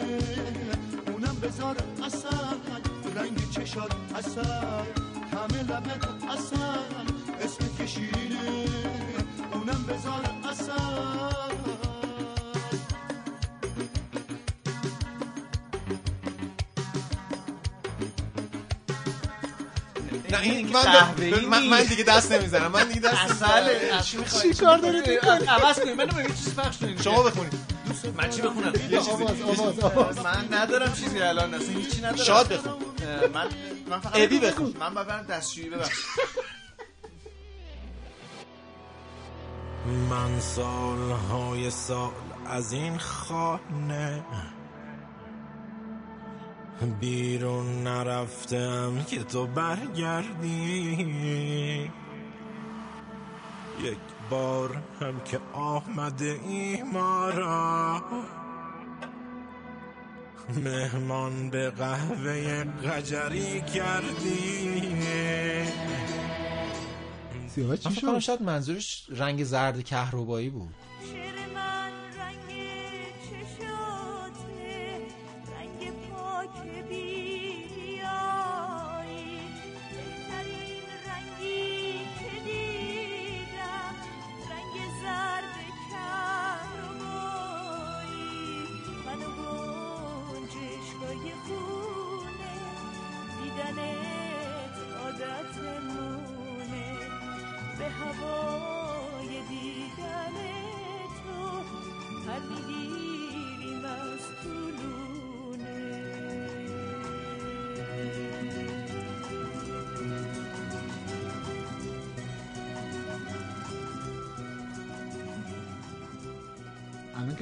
[1.07, 2.37] اونم بذار اصل
[3.17, 4.41] رنگ چشاد اصل
[5.33, 6.57] همه لبت اصل
[7.41, 8.65] اسمت که شیرینه
[9.53, 10.73] اونم بذار اصل
[20.31, 21.15] نه این من
[21.49, 21.83] من, من.
[21.83, 22.71] دیگه دست نمی‌زنم.
[22.73, 24.03] من دیگه دست نمی‌زنم.
[24.43, 27.53] چی کار دارید می‌کنید؟ عوض کنید منو بگید چیز پخش کنید شما بخونید
[28.17, 29.25] من چی بخونم؟ یه چیزی.
[30.25, 32.17] من ندارم چیزی الان اصلا هیچی ندارم.
[32.25, 32.73] شاد بخون.
[33.35, 33.47] من
[33.91, 34.75] من فقط ابی بخون.
[34.81, 36.05] من باید برم دستشویی ببخشید
[40.11, 42.11] من سالهای سال
[42.47, 44.25] از این خانه
[46.87, 51.11] بیرون نرفتم که تو برگردی.
[53.83, 53.99] یک
[54.31, 58.03] بار هم که آمده ای ما را.
[60.65, 64.83] مهمان به قهوه قجری کردی.
[67.57, 70.75] من چی شد؟ شاید منظورش رنگ زرد کهربایی بود.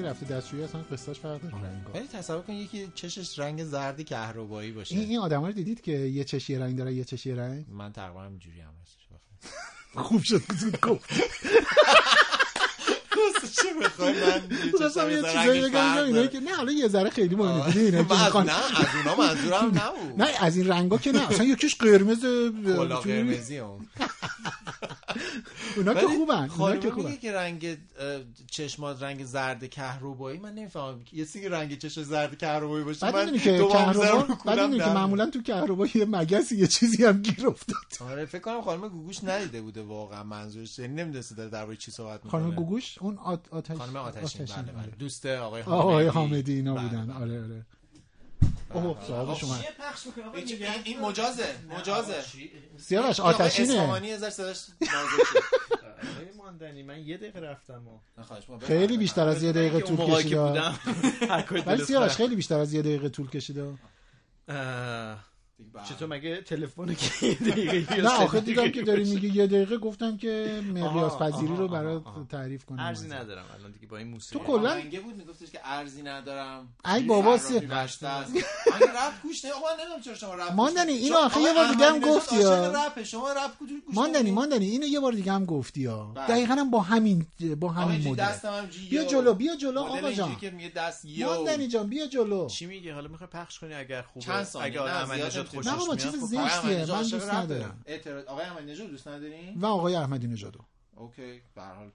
[0.07, 1.55] رفته دستشویی اصلا قصهش فرق داره
[1.95, 4.95] ولی تصور کن یکی چشش رنگ زرد کهربایی باشه.
[4.95, 7.65] این این آدما رو دیدید که یه چشی یه رنگ داره یه چشی یه رنگ؟
[7.69, 9.07] من تقریبا همینجوری هم هستش
[10.07, 11.11] خوب شد زود گفت.
[13.63, 17.67] چه بخوای من یه چیزایی بگم اینایی که نه حالا یه ذره خیلی مهمه.
[17.67, 20.23] دیدی اینا که من از- می‌خوان نه از اونا منظورم نبود.
[20.23, 21.31] نه از این رنگا که نه.
[21.31, 22.21] اصلا یکیش قرمز
[22.67, 23.87] کلا قرمزی اون
[25.77, 27.07] اونا که خوبن اونا که خوبن.
[27.07, 27.79] میگه که رنگ
[28.51, 30.39] چشمات رنگ زرد کهربایی.
[30.39, 34.87] من نمی‌فهمم یه سیگه رنگ چش زرد کهربایی باشه بعد من که کهربا بعد که
[34.87, 38.11] معمولا تو کهربا یه مگسی یه چیزی هم گیر افتاد.
[38.11, 40.79] آره فکر کنم خانم گوگوش ندیده بوده واقعا منظورش.
[40.79, 42.43] یعنی نمی‌دونسته داره درباره چی صحبت می‌کنه.
[42.43, 43.41] خانم گوگوش اون آت...
[43.51, 44.93] آتش خانم آتشین بله بله.
[44.99, 46.53] دوست آقای حامدی آقای حامدی.
[46.53, 47.11] اینا بله، بودن.
[47.11, 47.67] آره آره.
[48.75, 49.65] اوه صاحبش اومد
[50.85, 51.45] این- مجازه
[51.79, 52.15] مجازه.
[52.79, 54.07] سیاوش آتشینه.
[54.07, 54.59] یه ذره صداش
[56.39, 57.99] ماندنی من یه دقیقه رفتم و.
[58.67, 60.33] خیلی بیشتر از یه دقیقه طول کشید
[61.67, 62.13] ولی سیاوش.
[62.13, 63.57] خیلی بیشتر از یه دقیقه طول کشید.
[65.89, 70.17] چطور مگه تلفن که یه دقیقه نه آخه دیدم که داری میگی یه دقیقه گفتم
[70.17, 72.27] که مقیاس پذیری رو برات آها.
[72.31, 74.39] تعریف کنم ارزی ندارم الان دیگه با این موسیقی.
[74.41, 76.69] تو کلا آهنگه بود میگفتش که ارزی ندارم.
[76.95, 77.59] ای بابا سی-
[78.73, 81.87] آهنگ رپ گوش نه آقا نمی‌دونم چرا شما رپ ماندنی، اینو آخه یه بار دیگه
[81.87, 82.37] هم گفتی.
[82.87, 86.27] رپه شما رپ گوش ماندنی؟ ماندنی اینو یه بار دیگه هم گفتی ها بله.
[86.27, 87.27] دقیقا هم با همین
[87.61, 88.25] با همین مدل.
[88.91, 89.05] بیا.
[89.05, 90.37] جلو بیا جلو آقا جان.
[90.37, 91.27] که میگه دست یو.
[91.27, 92.47] ماندنی جان بیا جلو.
[92.49, 94.27] چی میگه؟ حالا می‌خوای پخش کنی اگر خوبه.
[94.61, 95.07] اگه نه،
[95.49, 96.41] خوشش نه بابا، چیز خب زشتیه.
[96.41, 97.35] آقای احمدی نژاد من دوست.
[97.35, 97.83] ندارم.
[97.87, 100.61] اعتراض آقای احمدی نژاد دوست ندارین و آقای احمدی نژادو
[100.97, 101.91] اوکی به هر حال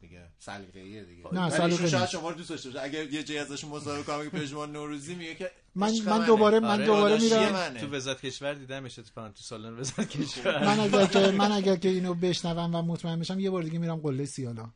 [0.00, 2.08] دیگه سلیقه‌ایه دیگه نه، سلیقه شاید.
[2.08, 5.34] شما رو دوست داشته باشه اگر یه جایی ازش مصاحبه کنم که پژمان نوروزی میگه
[5.34, 6.26] که من- من.
[6.26, 7.74] دوباره- من آره، دوباره میرم.
[7.80, 11.88] تو وزارت کشور دیدمش اتفاقا تو سالن وزارت کشور من اگر که من اگر که
[11.88, 14.70] اینو بشنوم و مطمئن بشم یه بار دیگه میرم قله سیالا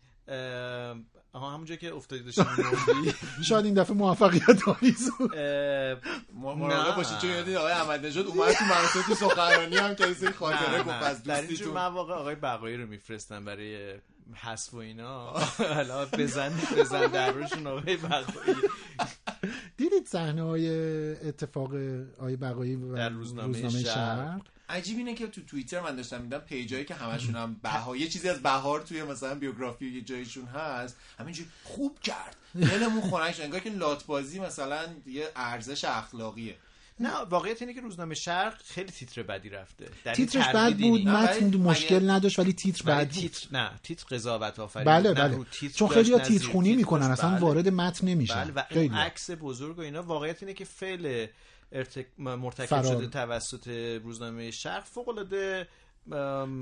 [1.36, 3.14] آها همونجا که افتادی می‌مردی.
[3.48, 5.10] شاید این دفعه موفقیت آمیز
[6.34, 6.96] مراقب.
[6.96, 10.82] باشید چون یادید آقای احمد نژاد اومد تو مراسم تو سخنرانی هم که سری خاطره
[10.82, 10.88] گفت.
[10.88, 13.94] از در دوستیتون مواقع آقای بقایی رو میفرستن برای
[14.34, 15.32] حذف و اینا
[15.74, 18.56] حالا بزن بزن در روشون آقای بقایی
[19.76, 20.68] دیدید صحنه های
[21.28, 21.74] اتفاق
[22.18, 23.70] آقای بقایی و در روزنامه.
[23.70, 28.08] شرق عجیب اینه که تو توییتر من داشتم میدم پیجایی که همشون هم بهار یه
[28.08, 30.96] چیزی از بهار توی مثلا بیوگرافی یه جایشون هست.
[31.18, 32.36] همینجوری خوب کرد.
[32.54, 33.42] دلمون خنک شد.
[33.42, 36.56] انگار که لاتبازی مثلا یه ارزش اخلاقیه.
[37.00, 39.88] نه واقعیت اینه که روزنامه شرق خیلی تیتر بدی رفته.
[40.14, 41.08] تیترش بد بود.
[41.08, 43.08] متن ولی مشکل مگه- نداشت ولی تیتر بد بود.
[43.08, 44.84] تیتر نه تیتر قضاوت آفرین.
[44.84, 45.36] بله بله.
[45.36, 47.10] رو تیتر چون خیلی تیتر خونی می‌کنن.
[47.10, 47.40] اصلا بله.
[47.40, 48.44] وارد متن نمیشن.
[48.44, 51.26] بله و عکس بزرگ و اینا واقعیت اینه که فعل
[51.72, 52.06] ارتک...
[52.18, 52.84] مرتکب فرار.
[52.84, 53.68] شده توسط
[54.04, 55.68] روزنامه شرق فوق العاده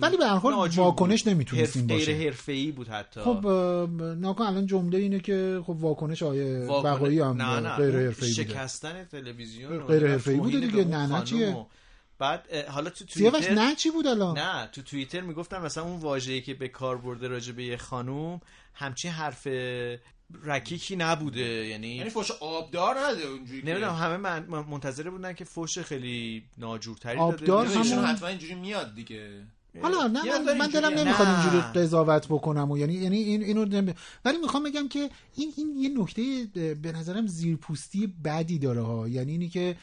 [0.01, 2.05] ولی به هر حال واکنش نمی‌تونست این باشه.
[2.05, 3.47] غیر حرفه‌ای بود حتی خب
[4.19, 9.05] ناکن الان جمله اینه که خب واکنش آیه بقایی هم نه نه غیر حرفه‌ای شکستن
[9.05, 10.85] تلویزیون غیر حرفه‌ای بوده توهین دیگه.
[10.85, 11.67] نه، نه چیه؟
[12.19, 16.01] بعد حالا تو سیاوش توییتر نه چی بود الان نه تو توییتر می‌گفتم مثلا اون
[16.01, 18.41] واژه‌ای که به کار برده راجع به یه خانوم
[18.75, 19.47] همچین حرف
[20.45, 25.33] رکیکی نبوده یعنی یعنی فوش آبدار نده اونجوری که- نمی‌دونم همه من من- منتظره بودن
[25.33, 29.43] که فوش خیلی ناجورتری آبدار داده ایشون همون- حتما اینجوری میاد دیگه
[29.83, 30.99] حالا نه من, من دلم.
[30.99, 31.29] نمی‌خواد.
[31.29, 33.95] اینجوری قضاوت بکنم و یعنی یعنی این اینو نمی-
[34.25, 36.23] ولی می‌خوام بگم که این این یه نکته
[36.83, 39.77] به نظرم زیرپوستی بدی داره ها یعنی اینی که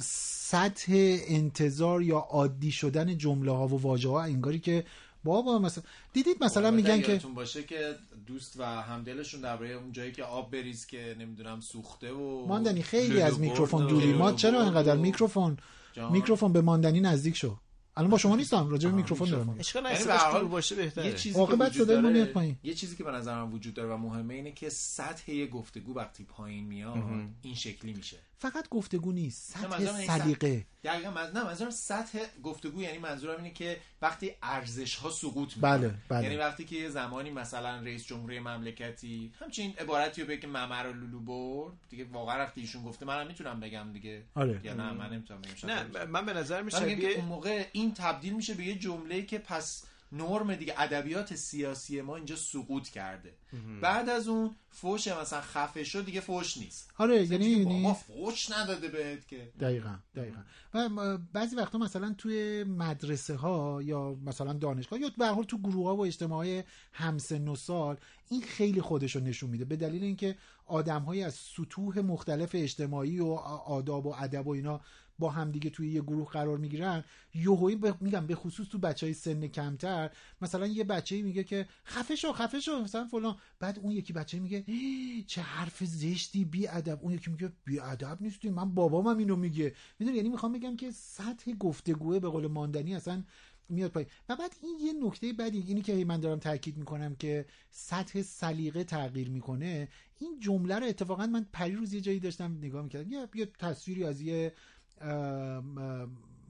[0.00, 0.92] سطح
[1.26, 4.84] انتظار یا عادی شدن جمله ها و واژه ها انگاری که
[5.24, 7.94] بابا مثلا دیدید مثلا میگن که باشه که
[8.26, 13.22] دوست و همدلشون درباره اون جایی که آب بریز که نمی‌دونم سوخته و ماندنی خیلی
[13.22, 15.56] از میکروفون دوری ما چرا اینقدر و- میکروفون؟
[15.92, 16.12] جان.
[16.12, 17.56] میکروفون به ماندنی نزدیک شو
[17.96, 19.56] الان با شما نیستم راجع به میکروفون دارم.
[19.58, 21.06] اشکال یعنی نداره دور باشه بهتره.
[21.06, 21.38] یه چیزی
[21.72, 22.56] صدای ما میاد پایین.
[22.62, 26.24] یه چیزی که به نظرم وجود داره و مهمه اینه که سطح یه گفتگو وقتی
[26.24, 26.98] پایین میاد.
[27.42, 28.16] این شکلی میشه.
[28.40, 30.66] فقط گفتگو نیست نه، سطح سلیقه.
[30.84, 31.30] دقیقا من...
[31.32, 35.78] نه منظورم سطح گفتگو یعنی منظورم اینه که وقتی ارزش ها سقوط می‌کنه.
[35.78, 36.22] بله، بله.
[36.22, 40.82] یعنی وقتی که یه زمانی مثلا رئیس جمهوری مملکتی همچین عبارتی رو بگه که ممر
[40.82, 44.22] رو لولو برد دیگه واقعا وقتی ایشون گفته منم می‌تونم بگم دیگه.
[44.34, 44.60] آره.
[44.64, 47.24] یا نه من نمی‌تونم بگم نه من به نظر می من میگم که شبیه اون
[47.24, 52.36] موقع این تبدیل میشه به یه جمله که پس نرم دیگه ادبیات سیاسی ما اینجا
[52.36, 53.34] سقوط کرده.
[53.82, 56.90] بعد از اون فوش مثلا خفه شد دیگه فوش نیست.
[56.98, 59.52] آره یعنی یعنی بابا فوش نداده بهت که.
[59.60, 60.40] دقیقا دقیقا.
[60.74, 65.86] و بعضی وقتا مثلا توی مدرسه ها یا مثلا دانشگاه یا به حال تو گروه
[65.86, 67.96] ها و اجتماع های همسن و سال
[68.28, 69.64] این خیلی خودش رو نشون میده.
[69.64, 70.36] به دلیل اینکه
[70.66, 73.26] آدم های از سطوح مختلف اجتماعی و
[73.66, 74.80] آداب و ادب و اینا
[75.20, 77.04] با همدیگه توی یه گروه قرار می‌گیرن
[77.34, 80.10] یهویی به- میگم به خصوص تو بچه های سن کمتر
[80.42, 83.36] مثلا یه بچه میگه که خفه شو خفه شو مثلا فلان.
[83.60, 87.80] بعد اون یکی بچه میگه "ای، چه حرف زشتی بی ادب اون یکی میگه بی
[87.80, 89.74] ادب نیستی من بابامم اینو میگه.
[89.98, 93.24] می‌دونی؟ یعنی می‌خوام بگم که سطح گفتگوه به قول ماندنی اصلا
[93.68, 97.46] میاد پایین و بعد این یه نکته بعدی اینی که من دارم تاکید می‌کنم که
[97.70, 103.12] سطح سلیقه تغییر می‌کنه این جمله رو اتفاقا من پریروز یه جایی داشتم نگاه می‌کردم.
[103.12, 104.52] یه, یه تصویری از یه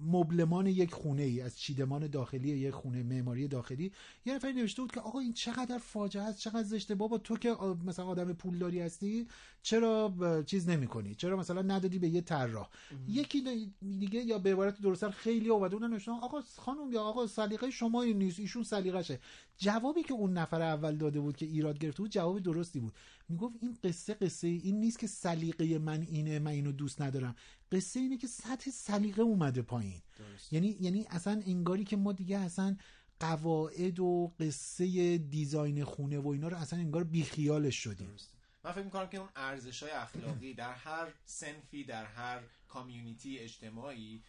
[0.02, 3.92] مبلمان یک خونه ای از چیدمان داخلی یک خونه معماری داخلی.
[4.24, 6.94] یه نفری نوشته بود که آقا این چقدر فاجعه است چقدر زشته.
[6.94, 9.26] بابا تو که مثلا آدم پولداری هستی
[9.62, 10.12] چرا
[10.46, 12.68] چیز نمی کنی چرا مثلا ندادی به یه طراح؟
[13.08, 17.70] یکی دیگه یا به عبارت درستتر خیلی اومده اونم نوشتن آقا خانم یا آقا سلیقه
[17.70, 19.20] شما این نیست ایشون سلیقشه
[19.58, 22.92] جوابی که اون نفر اول داده بود که ایراد گرفته بود جواب درستی بود.
[23.30, 27.36] می‌گفت این قصه قصه این نیست که سلیقه من اینه من اینو دوست ندارم.
[27.72, 30.02] قصه اینه که سطح سلیقه اومده پایین.
[30.50, 32.76] یعنی یعنی اصلا انگاری که ما دیگه اصلا
[33.20, 38.16] قواعد و قصه دیزاین خونه و اینا رو اصلا انگار بیخیالش شدیم.
[38.64, 44.22] من فکر می‌کنم که اون ارزش های اخلاقی در هر سنفی در هر کامیونیتی اجتماعی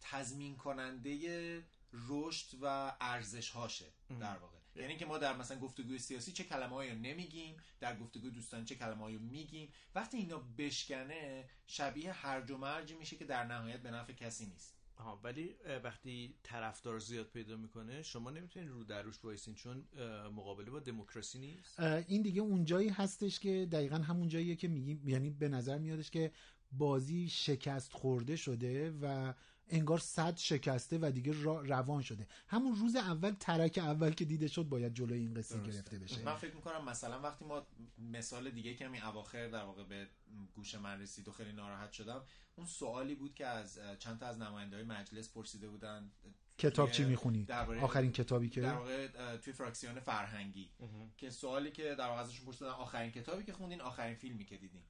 [0.00, 1.18] تضمین کننده
[2.08, 3.86] رشد و ارزش هاشه
[4.20, 4.55] در واقع.
[4.76, 8.74] یعنی که ما در مثلا گفتگوی سیاسی چه کلمه رو نمیگیم در گفتگوی دوستان چه
[8.74, 9.68] کلمه رو میگیم.
[9.94, 14.76] وقتی اینا بشکنه شبیه هرج و مرجی میشه که در نهایت به نفع کسی نیست.
[14.96, 15.54] آها ولی
[15.84, 19.84] وقتی طرفدار زیاد پیدا می‌کنه شما نمی‌تونید رو در روش وایسین چون
[20.36, 21.80] مقابله با دموکراسی نیست.
[21.80, 26.32] این دیگه اونجایی هستش که دقیقا همون جاییه که میگیم یعنی به نظر میادش که
[26.72, 29.34] بازی شکست خورده شده و
[29.68, 32.26] انگار صد شکسته و دیگه را- روان شده.
[32.48, 36.22] همون روز اول ترک اول که دیده شد باید جلوی این قصه گرفته بشه.
[36.22, 37.66] من فکر می‌کنم مثلا وقتی ما
[37.98, 40.06] مثال دیگه که همین اواخر در واقع به
[40.54, 42.22] گوش من رسید و خیلی ناراحت شدم
[42.56, 46.10] اون سوالی بود که از چند تا از نماینده های مجلس پرسیده بودن
[46.58, 47.46] کتاب چی می‌خونی؟
[47.80, 50.70] آخرین کتابی که؟ در واقع توی فراکسیون فرهنگی.
[51.16, 54.82] که سوالی که در واقع ازشون پرسیدن آخرین کتابی که خوندین آخرین فیلمی که دیدین؟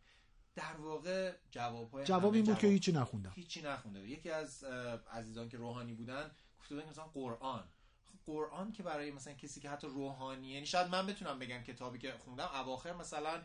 [0.56, 4.64] در واقع جواب های جواب این بود که هیچی نخوندم هیچی نخونده یکی از
[5.12, 6.30] عزیزان که روحانی بودن
[6.60, 7.64] گفته بودن مثلا قرآن.
[8.04, 11.98] خب قرآن که برای مثلا کسی که حتی روحانی یعنی شاید من بتونم بگم کتابی
[11.98, 13.42] که خوندم اواخر مثلا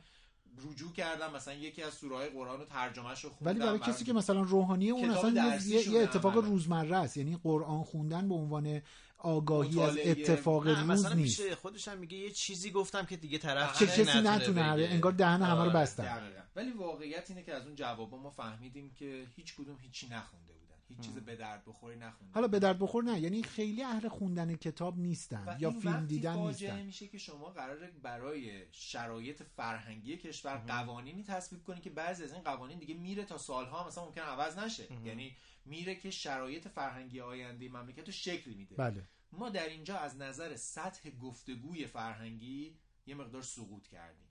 [0.72, 3.52] رجوع کردم مثلا یکی از سوره قرآن رو ترجمهش رو خوندم.
[3.52, 6.36] ولی برای کسی که مثلا روحانیه اون اصلا یه- یه, اتفاق.
[6.38, 7.18] روزمره است.
[7.18, 8.82] یعنی قرآن خوندن به عنوان
[9.22, 9.98] آگاهی از.
[9.98, 11.42] اتفاق نه، روز مثلا نیست.
[11.42, 14.88] پیش خودش هم میگه یه چیزی گفتم که دیگه طرف که کسی نتونه هره.
[14.88, 16.04] انگار دهن همه رو آره، بستن.
[16.04, 16.42] دقیقاً.
[16.56, 20.62] ولی واقعیت اینه که از اون جوابا ما فهمیدیم که هیچ کدوم هیچی نخونده بودن.
[20.90, 24.56] هیچ چیز به درد بخوری نخونده حالا به درد بخور نه یعنی خیلی اهل خوندن
[24.56, 26.82] کتاب نیستن یا فیلم دیدن نیستن.
[26.82, 32.42] میشه که شما قراره برای شرایط فرهنگی کشور قوانینی تصویب کنی که بعضی از این
[32.42, 34.84] قوانین دیگه میره تا سالها مثلا ممکن عوض نشه.
[35.06, 35.36] یعنی
[35.66, 38.76] میره که شرایط فرهنگی آینده مملکت رو شکل میده.
[38.76, 39.08] بله.
[39.32, 44.28] ما در اینجا از نظر سطح گفتگوی فرهنگی یه مقدار سقوط کردیم.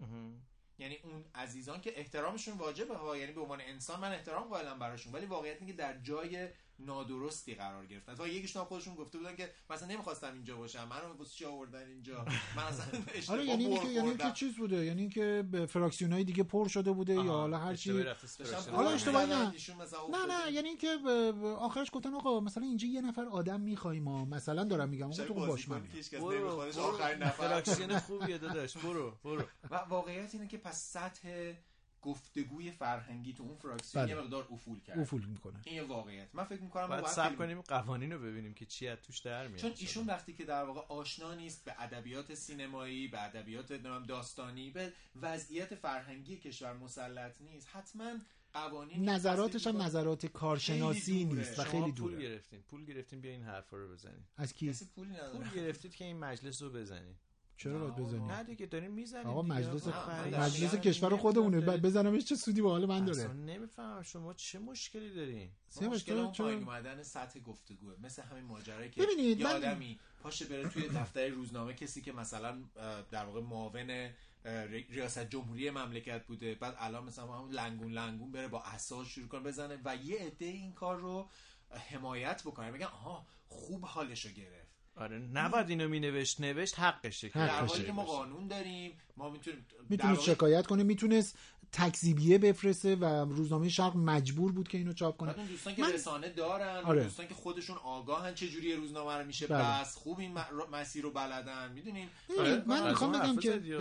[0.79, 5.13] یعنی اون عزیزان که احترامشون واجبه ها یعنی به عنوان انسان من احترام قائلم براشون
[5.13, 6.49] ولی واقعیت اینه که در جای
[6.87, 8.15] نادرستی قرار گرفتن.
[8.15, 12.25] تا یکیشون خودشون گفته بودن که مثلا نمی‌خواستم اینجا باشم منو واسه چی آوردن اینجا؟
[12.57, 14.33] من اصلا اشتباه آره یعنی اینکه یعنی اینکه.
[14.33, 14.85] چیز بوده.
[14.85, 18.05] یعنی اینکه به فراکسیون های دیگه پر شده بوده یا حالا هر چی
[18.73, 19.53] حالا اشتباهی می‌زدن، نه.
[19.53, 20.47] ایشون مثلا نه.
[20.47, 20.89] نه یعنی اینکه
[21.59, 25.69] آخرش گفتن آقا مثلا اینجا یه نفر آدم می‌خوایم ما مثلا دارم میگم تو باش
[25.69, 25.83] من.
[26.79, 27.49] آخرین نفر.
[27.49, 29.43] فراکسیون خوبیه داداش برو برو.
[29.71, 31.53] و واقعیت اینه که پس سطح
[32.03, 34.15] گفتگوی فرهنگی تو اون فراکسیون بله.
[34.15, 34.99] یه مقدار افول کرد.
[34.99, 35.61] افول می‌کنه.
[35.65, 36.29] این یه واقعیت.
[36.35, 39.47] من فکر می‌کنم ما باید خیلی- کنیم قوانین رو ببینیم که چی از توش در
[39.49, 39.61] میاد.
[39.61, 43.73] چون ایشون وقتی که در واقع آشنا نیست به ادبیات سینمایی به ادبیات
[44.09, 44.93] داستانی به
[45.23, 47.69] وضعیت فرهنگی کشور مسلط نیست.
[47.73, 48.13] حتما
[48.53, 51.39] قوانین نظراتش هم نظرات کارشناسی خیلی دوره.
[51.39, 52.19] نیست و خیلی پول دوره.
[52.23, 52.63] گرفتین.
[52.63, 55.33] پول گرفتین بیا این حرفا رو بزنین از کی؟ نداره.
[55.33, 57.15] پول گرفتید که این مجلس رو بزنین
[57.61, 59.43] چرا باید بزنی؟ نه دیگه دارین می‌زنین آقا.
[59.43, 59.89] مجلس.
[59.89, 61.61] مجلس شما کشور خودمونه.
[61.61, 65.51] بزنمش چه سودی به حال من اصلا داره نمی‌فهمم شما چه مشکلی دارین؟
[65.83, 67.95] مشکل اون پایین اومدن سطح گفتگوه.
[68.03, 72.63] مثل همین ماجرایی که ببینید، یه آدمی پاشه بره توی دفتر روزنامه کسی که مثلا
[73.11, 74.11] در واقع معاون
[74.91, 79.41] ریاست جمهوری مملکت بوده بعد الان مثلا همون لنگون لنگون بره با اساس شروع کنه
[79.41, 81.29] بزنه و یه عده این کار رو
[81.71, 82.73] حمایت بکنه.
[82.73, 84.80] بگن آها خوب حالشو گرفت.
[84.97, 87.39] آره نباید اینو می نوشت نوشت حقشه که.
[87.39, 87.61] حقشه.
[87.61, 87.85] در حالی.
[87.85, 91.39] که ما قانون داریم ما می‌تونیم می‌تونست شکایت کنه می‌تونست
[91.73, 95.33] تکذیبیه بفرسته و روزنامه شرق مجبور بود که اینو چاپ کنه.
[95.33, 97.03] دوستان که من- رسانه دارن آره.
[97.03, 99.81] دوستان که خودشون آگاهن چه جوری روزنامه رو میشه بله.
[99.81, 100.39] بس خوب این
[100.73, 103.61] مسیر رو بلدن می‌دونین؟ ببینید، من می‌خوام بگم که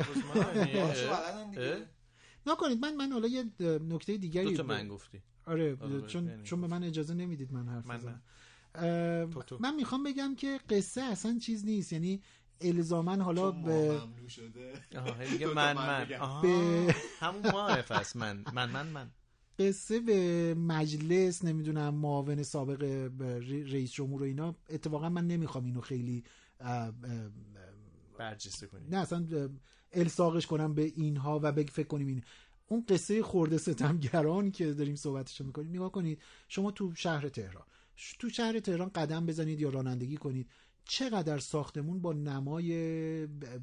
[2.48, 3.44] نکنید من من حالا یه
[3.90, 5.22] نکته دیگری دو تا من گفتی.
[5.46, 8.22] آره آره، چون یعنی چون به من اجازه نمی‌دید من حرف بزنم.
[9.34, 9.58] تو تو.
[9.60, 11.94] من می‌خوام بگم که قصه اصلا چیز نیست.
[11.94, 12.22] یعنی
[12.62, 14.74] الزاما حالا به شده.
[14.92, 15.06] تا
[15.54, 16.08] من من
[16.42, 19.12] به- همون ما پس من من من من.
[19.60, 22.84] قصه به مجلس نمی‌دونم معاون سابق
[23.72, 26.24] رئیس جمهور و اینا اتفاقا من نمی‌خوام اینو خیلی
[28.18, 29.50] برجسته کنی نه اصلا
[29.92, 32.24] الساقش کنم به اینها و بگ فکر کنیم این
[32.68, 35.70] اون قصه خورده ستمگران که داریم صحبتشو می‌کنیم.
[35.70, 37.64] نگاه کنید شما تو شهر تهران
[38.20, 40.50] تو شهر تهران قدم بزنید یا رانندگی کنید.
[40.86, 42.72] چقدر ساختمون با نمای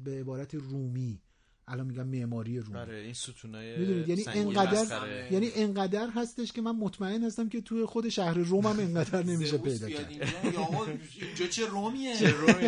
[0.03, 1.21] به عبارت رومی
[1.69, 5.31] الان میگم معماری رومی آره این ستونای می‌دونید؟ یعنی انقدر.
[5.31, 9.57] یعنی انقدر هستش که من مطمئن هستم که توی خود شهر روم هم انقدر نمیشه
[9.57, 10.09] پیدا کرد.
[10.09, 10.85] اینجا؟ یا آقا
[11.21, 12.17] اینجا چه رومیه؟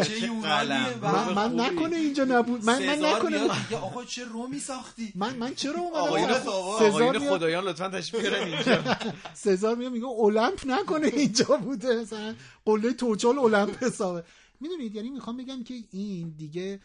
[0.04, 2.66] چه یونانیه؟ من, من نکنه اینجا نبود.
[2.66, 6.40] من من نکنه میگه آقا چه رومی ساختی؟ من من چرا اومدم؟
[6.80, 8.98] سزار خدایان لطفا تشریف بیارن اینجا.
[9.34, 12.36] سزار میاد میگه المپ نکنه اینجا بوده مثلا
[12.66, 14.24] قله توچال المپ حسابه.
[14.62, 16.80] می‌دونید؟ یعنی می‌خوام بگم که این دیگه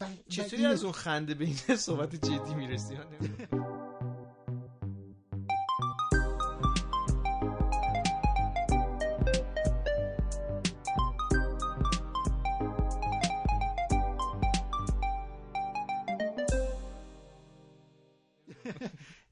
[0.00, 2.94] و چطوری از اون خنده به این صحبت جدی می‌رسی؟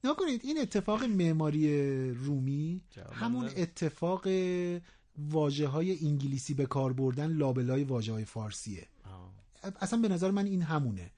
[0.04, 2.82] نگاه کنید این اتفاق معماری رومی
[3.12, 4.26] همون اتفاق
[5.18, 8.86] واجه های انگلیسی به کار بردن لابلای واجه های فارسیه.
[9.80, 11.10] اصلا به نظر من این همونه.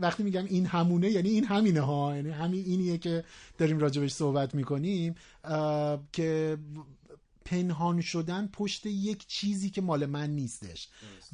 [0.00, 3.24] وقتی میگم این همونه یعنی این همینه ها یعنی همین اینیه که
[3.58, 5.14] داریم راجبش صحبت می‌کنیم
[6.12, 6.58] که
[7.44, 10.88] پنهان شدن پشت یک چیزی که مال من نیستش.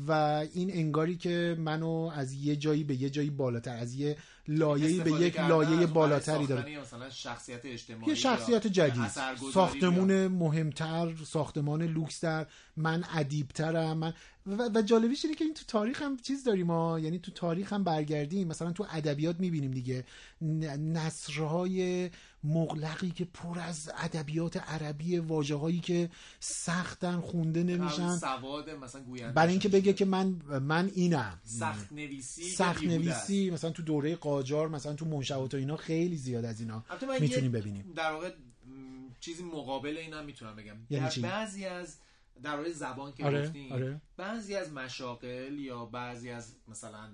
[0.07, 0.13] و
[0.53, 4.17] این انگاری که منو از یه جایی به یه جایی بالاتر از یه
[4.51, 6.81] لایه‌ای به یک لایه بالاتری داره.
[6.81, 9.07] مثلا شخصیت اجتماعی یه شخصیت جدید.
[9.55, 12.47] ساختمون مهمتر ساختمان لوکستر.
[12.77, 13.99] من ادیبترم.
[13.99, 14.15] من
[14.47, 16.99] و, و جالبیش اینه که این تو تاریخ هم چیز داریم ما.
[16.99, 18.49] یعنی تو تاریخ هم برگردیم.
[18.49, 20.05] مثلا تو ادبیات می‌بینیم دیگه.
[20.43, 22.11] ن- نثرهای
[22.45, 28.17] مغلقی که پر از ادبیات عربی واجه هایی که سختن خونده نمیشن.
[28.17, 29.03] سواد مثلا
[29.35, 31.41] برای اینکه بگه که من من اینم.
[31.45, 32.85] سخت نویسی سخت.
[32.85, 36.85] نویسی مثلا تو دوره قاجار مثلا تو منشأات و اینا خیلی زیاد از اینا
[37.21, 38.33] می‌تونیم ببینیم در واقع
[39.21, 41.97] چیزی مقابل این هم می‌تونم بگم یعنی در چی؟ بعضی از
[42.43, 44.01] در واقع زبان که آره، گفتیم آره.
[44.17, 47.11] بعضی از مشاغل یا بعضی از مثلا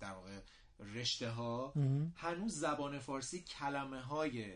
[0.00, 0.38] در واقع
[0.94, 1.74] رشته ها.
[2.16, 4.52] هنوز زبان فارسی کلمه های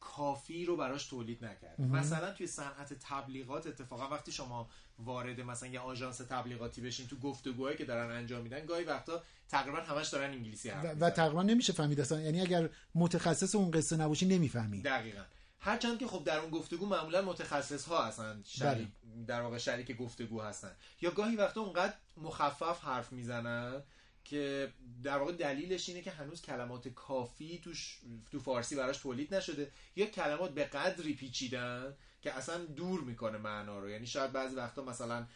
[0.00, 1.80] کافی رو براش تولید نکرد.
[1.80, 7.76] مثلا توی صنعت تبلیغات اتفاقا وقتی شما وارد مثلا یه آژانس تبلیغاتی بشین تو گفتگوهایی
[7.76, 12.00] که دارن انجام میدن گاهی وقتا تقریبا همش دارن انگلیسی حرف و, تقریبا نمیشه فهمید
[12.00, 12.20] اصلا.
[12.20, 14.82] یعنی اگر متخصص اون قصه نباشی نمی‌فهمی.
[14.82, 15.22] دقیقا.
[15.58, 18.88] هرچند که خب در اون گفتگو معمولا متخصص ها هستن شریک
[19.26, 20.76] در واقع شریک گفتگو هستن.
[21.00, 23.82] یا گاهی وقتا اونقدر مخفف حرف می‌زنن
[24.24, 24.72] که
[25.02, 28.00] در واقع دلیلش اینه که هنوز کلمات کافی توش
[28.32, 29.70] تو فارسی براش تولید نشده.
[29.96, 33.90] یا کلمات به قدری پیچیدن که اصلا دور می‌کنه معنا رو.
[33.90, 35.26] یعنی شاید بعضی وقتا مثلا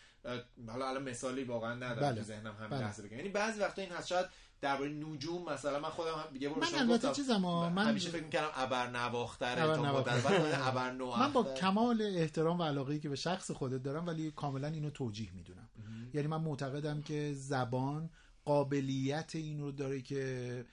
[0.69, 2.15] حالا الان مثالی واقعا ندارم بله.
[2.15, 2.81] تو ذهنم همین بله.
[2.81, 4.27] لحظه بگم یعنی بعضی وقتا این هست شاید
[4.61, 8.51] درباره نجوم مثلا من خودم هم یه بار من البته چیزم من- همیشه فکر می‌کردم
[8.55, 10.91] ابر نواختره ابر تا ابر.
[11.21, 15.33] من با کمال احترام و علاقه که به شخص خودت دارم ولی کاملا اینو توجیه
[15.35, 15.69] می‌دونم
[16.15, 18.11] یعنی من معتقدم که زبان
[18.45, 20.65] قابلیت این رو داره که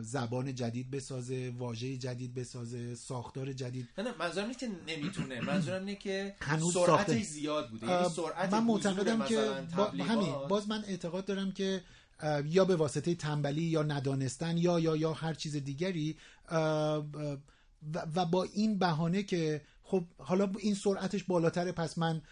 [0.00, 3.88] زبان جدید بسازه واژه جدید بسازه ساختار جدید.
[3.98, 5.40] نه منظورم نیست که نمی‌تونه.
[5.40, 7.22] منظورم اینه که هنوز سرعتش.
[7.22, 7.86] زیاد بوده.
[7.86, 9.36] یعنی سرعت من معتقدم که
[9.76, 11.82] با همین باز من اعتقاد دارم که
[12.44, 16.16] یا به واسطه تنبلی یا ندانستن یا یا یا هر چیز دیگری
[18.14, 22.22] و, با این بهانه که خب حالا این سرعتش بالاتره پس من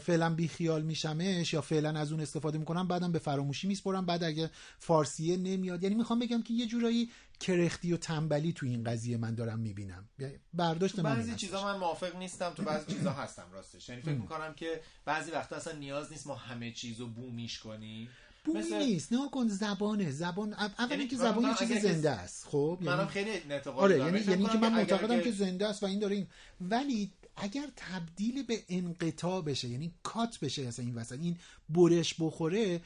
[0.00, 4.06] فعلا بی خیال میشمش یا فعلا از اون استفاده می‌کنم بعدم به فراموشی میسپرم.
[4.06, 7.10] بعد اگه فارسیه نمیاد یعنی می‌خوام بگم که یه جورایی
[7.40, 10.08] کرختی و تنبلی تو این قضیه من دارم می‌بینم.
[10.54, 11.34] برداشت من بعضی.
[11.34, 13.88] چیزا من موافق نیستم تو بعضی چیزا هستم راستش.
[13.88, 14.14] یعنی فکر.
[14.14, 18.08] می‌کنم که بعضی وقتا اصلا نیاز نیست ما همه چیزو بومیش کنیم.
[18.44, 19.12] بومی مثل- نیست.
[19.12, 20.10] نه کن زبانه.
[20.10, 23.78] زبان اول یعنی اینکه من زبان یه چیز که- زنده است خب؟ منم خیلی اعتقاد
[23.84, 24.14] آره دارم.
[24.16, 26.26] یعنی یعنی که من معتقدم که- که زنده است و این داره این
[26.60, 31.36] ولی اگر تبدیل به انقطاع بشه یعنی کات بشه اصلا این وسط این
[31.68, 32.80] برش بخوره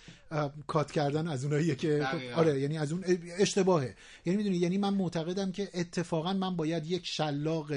[0.66, 2.36] کات کردن از اوناییه که دقیقاً.
[2.40, 3.04] آره یعنی از اون
[3.38, 3.96] اشتباهه
[4.26, 7.72] یعنی می‌دونی یعنی من معتقدم که اتفاقا من باید یک شلاق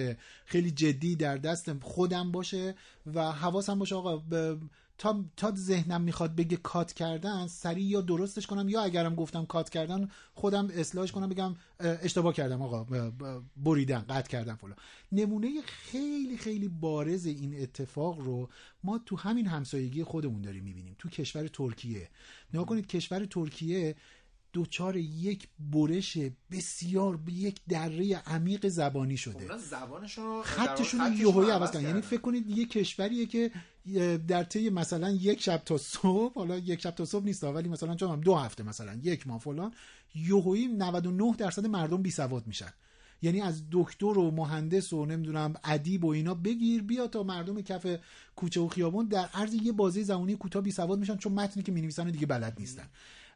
[0.45, 2.75] خیلی جدی در دست خودم باشه
[3.13, 4.57] و حواسم باشه آقا ب-
[4.97, 9.69] تا تا ذهنم می‌خواد بگه کات کردن سریع یا درستش کنم یا اگرم گفتم کات
[9.69, 13.11] کردن خودم اصلاحش کنم بگم اه، اشتباه کردم آقا
[13.57, 14.75] بریدن قطع کردم فلان.
[15.11, 18.49] نمونه خیلی خیلی بارز این اتفاق رو
[18.83, 22.09] ما تو همین همسایگی خودمون داریم می‌بینیم تو کشور ترکیه.
[22.53, 23.95] نگاه کنید کشور ترکیه
[24.53, 26.17] دوچار یک برش
[26.51, 29.57] بسیار به یک دره عمیق زبانی شده.
[29.57, 31.87] زبانشون رو خطشون رو یهویی عوض کردن.
[31.87, 33.51] یعنی فکر کنید یه کشوریه که
[34.27, 37.95] در طی مثلا یک شب تا صبح حالا یک شب تا صبح نیست ولی مثلا
[37.95, 39.73] چون دو هفته مثلا یک ماه فلان
[40.15, 42.73] یهویی 99 درصد مردم بی سواد میشن.
[43.21, 47.87] یعنی از دکتر و مهندس و نمی‌دونم ادیب و اینا بگیر بیا تا مردم کف
[48.35, 51.71] کوچه و خیابون در عرض یه بازی زمانی کوتاه بی سواد میشن چون متنی که
[51.71, 52.87] می‌نویسن دیگه بلد نیستن.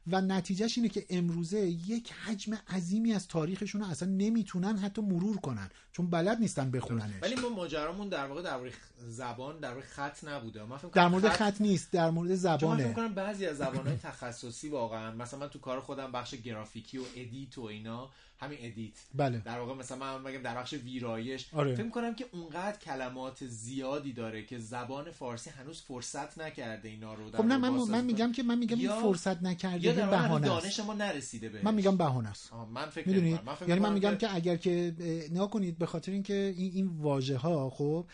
[0.07, 5.37] و نتیجهش اینه که امروزه یک حجم عظیمی از تاریخشون رو اصلا نمی‌تونن حتی مرور
[5.37, 7.13] کنن چون بلد نیستن بخوننش.
[7.21, 8.59] ولی ما ماجرامون در واقع در
[9.07, 10.63] زبان در مورد خط نبوده.
[10.63, 12.93] من فکر در مورد خط نیست در مورد چون من فکر زبانه.
[12.93, 17.57] کنم بعضی از زبانهای تخصصی واقعا مثلا من تو کار خودم بخش گرافیکی و edit
[17.57, 18.09] و اینا
[18.41, 19.37] همین edit بله.
[19.39, 21.75] در واقع مثلا من بگم در بخش ویرایش آره.
[21.75, 27.29] فکر کنم که اونقدر کلمات زیادی داره که زبان فارسی هنوز فرصت نکرده اینا رو
[27.29, 28.03] در خب نه من من.
[28.03, 31.63] میگم که من میگم این یا- فرصت نکرده یا این بهانه دانش ما نرسیده بهش
[31.63, 33.39] من میگم بهانه است من فکر می‌دونید.
[33.45, 36.71] من فکر یعنی من میگم که اگر که اه، نگاه کنید به خاطر اینکه این
[36.73, 38.05] این واژه ها خب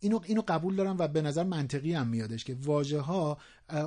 [0.00, 3.38] اینو اینو قبول دارم و به نظر منطقی هم میادش که واژه ها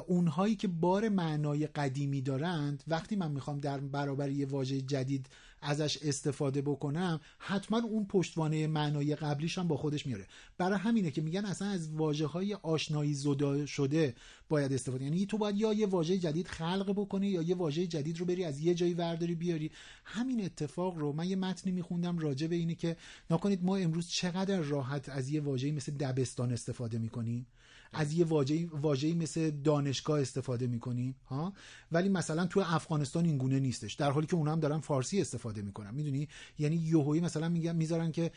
[0.07, 5.29] اونهایی که بار معنای قدیمی دارند وقتی من می‌خوام در برابر یه واژه جدید
[5.61, 10.27] ازش استفاده بکنم حتما اون پشتوانه معنای قبلیش هم با خودش میاره.
[10.57, 14.15] برای همینه که میگن اصلا از واژه های آشنایی زدا شده
[14.49, 15.03] باید استفاده.
[15.03, 18.43] یعنی تو باید یا یه واژه جدید خلق بکنی یا یه واژه جدید رو بری
[18.43, 19.71] از یه جایی ورداری بیاری.
[20.05, 22.97] همین اتفاق رو من یه متنی میخوندم راجع به اینه که
[23.29, 27.47] نکنید ما امروز چقدر راحت از یه واژه‌ای مثل دبستان استفاده می‌کنیم.
[27.93, 31.53] از یه واژه‌ای واژه‌ای مثل دانشگاه استفاده می‌کنیم ها؟
[31.91, 33.93] ولی مثلا تو افغانستان این گونه نیستش.
[33.93, 35.93] در حالی که اونها هم دارن فارسی استفاده می‌کنن.
[35.93, 36.27] می‌دونی؟
[36.59, 38.31] یعنی یوهویی مثلا میگن می‌ذارن که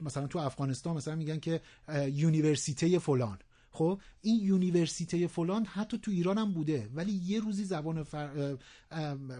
[0.00, 1.60] مثلا تو افغانستان مثلا میگن که
[2.12, 3.38] یونیورسیته فلان.
[3.72, 6.88] خب؟ این یونیورسیته فلان حتی تو ایران هم بوده.
[6.94, 8.56] ولی یه روزی زبان فر...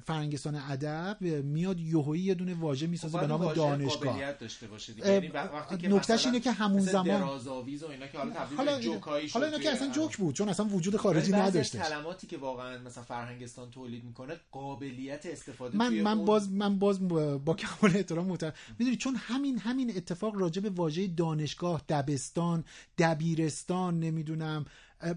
[0.04, 4.32] فرنگستان ادب میاد یوهویی یه دونه واژه می‌سازه به خب، نام واژه دانشگاه.
[4.32, 5.06] داشته باشه دیگه.
[5.06, 8.76] اه، یعنی وقتی نکتهش اینه که همون زمان درازآویز و اینا که حالا تبدیل حالا
[8.76, 11.80] به جوکایی شد حالا اینا که اصلا جوک بود چون اصلا وجود خارجی نداشتش.
[11.80, 16.78] کلماتی که واقعا مثلا فرهنگستان تولید می‌کنه قابلیت استفاده من توی من اون- باز من
[16.78, 17.08] باز
[17.44, 22.64] با کمال احترام متر می‌دونی چون همین همین اتفاق راجع به واژه دانشگاه دبستان
[22.98, 24.64] دبیرستان نمی‌دونم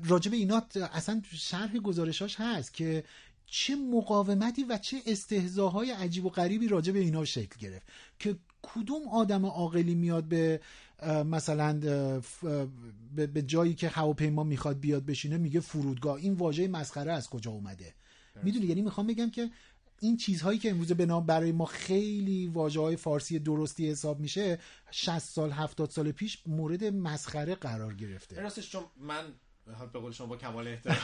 [0.05, 0.63] راجع به اینا
[0.93, 3.03] اصلا شرح گزارشاش هست که
[3.55, 7.87] چه مقاومتی و چه استهزاهای عجیب و غریبی راجع به اینا شکل گرفت
[8.19, 10.61] که کدوم آدم عاقلی میاد به
[11.25, 11.79] مثلا
[13.15, 16.15] به جایی که هواپیما می‌خواد بیاد بشینه میگه فرودگاه.
[16.15, 17.93] این واژه مسخره از کجا اومده؟
[18.43, 19.49] می‌دونی یعنی می‌خوام بگم که
[19.99, 24.59] این چیزهایی که امروز به نام برای ما خیلی واجه های فارسی درستی حساب میشه
[24.91, 28.41] 60 سال 70 سال پیش مورد مسخره قرار گرفته.
[28.41, 29.33] راستش چون من
[29.93, 30.97] به قول شما با کمال احترام.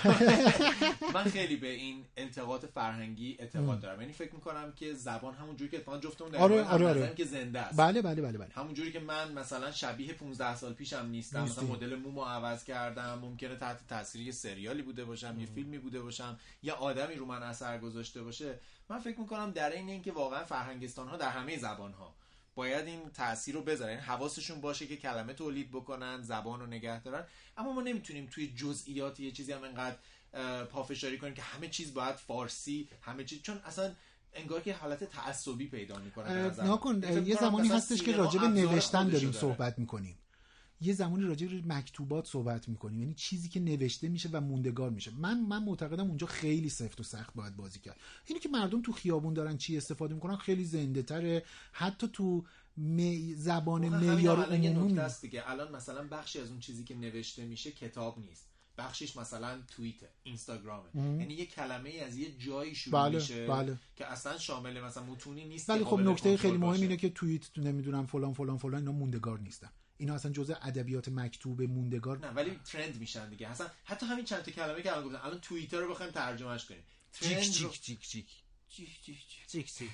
[1.15, 3.79] من خیلی به این انتقاد فرهنگی اعتقاد.
[3.79, 4.01] دارم.
[4.01, 7.13] یعنی فکر می‌کنم که زبان همون جوری که اتفاقا جفتمون در آره، آره، آره.
[7.15, 7.79] که زنده است.
[7.79, 8.49] بله بله بله بله.
[8.55, 11.43] همون جوری که من مثلا شبیه 15 سال پیشم نیستم.
[11.43, 13.19] مثلا مدل مومو عوض کردم.
[13.21, 17.43] ممکنه تحت تاثیر یه سریالی بوده باشم یه فیلمی بوده باشم یا آدمی رو من
[17.43, 18.59] اثر گذاشته باشه.
[18.89, 22.15] من فکر می‌کنم در این اینکه واقعا فرهنگستان ها در همه زبان ها
[22.59, 23.91] باید این تاثیر رو بذارن.
[23.91, 27.23] یعنی حواسشون باشه که کلمه تولید بکنن زبان رو نگه دارن.
[27.57, 29.97] اما ما نمی‌تونیم توی جزئیات یه چیزی هم انقدر
[30.65, 33.95] پافشاری کنیم که همه چیز باید فارسی همه چیز چون اصلا
[34.33, 36.31] انگار که حالت تعصبی پیدا می‌کنه
[36.71, 40.18] نکن یه زمانی هستش که راجع به نوشتن داریم صحبت می‌کنیم.
[40.81, 42.99] یه زمانی راجع به مکتوبات صحبت می‌کنیم.
[42.99, 45.11] یعنی چیزی که نوشته میشه و موندگار میشه.
[45.17, 47.97] من من معتقدم اونجا خیلی سفت و سخت باید بازی کرد.
[48.25, 51.43] اینی که مردم تو خیابون دارن چی استفاده می‌کنن خیلی زنده تره.
[51.71, 52.45] حتی تو
[52.77, 54.99] می- زبان معیار عمومی.
[54.99, 55.49] است دیگه.
[55.49, 58.49] الان مثلا بخشی از اون چیزی که نوشته میشه کتاب نیست.
[58.77, 60.89] بخشش مثلا توییت اینستاگرامه.
[60.95, 63.77] یعنی یه کلمه ای از یه جایی شروع بله، میشه بله.
[63.95, 66.81] که اصلا شامل مثلا متونی نیست ولی خب قابل نکته خیلی مهم.
[66.81, 69.69] اینه که توییت نمی‌دونم فلان فلان فلان اینا موندگار نیستن.
[69.99, 73.47] اینا اصلا جزء ادبیات مکتوب موندگار نه ولی ترند میشن دیگه.
[73.49, 76.83] اصلا حتی همین چند تا کلمه که الان گفتم الان توییتر رو بخوایم ترجمهش کنیم.
[77.21, 78.27] جیک trend جیک جیک جیک
[78.69, 79.89] جیک جیک جیک جیک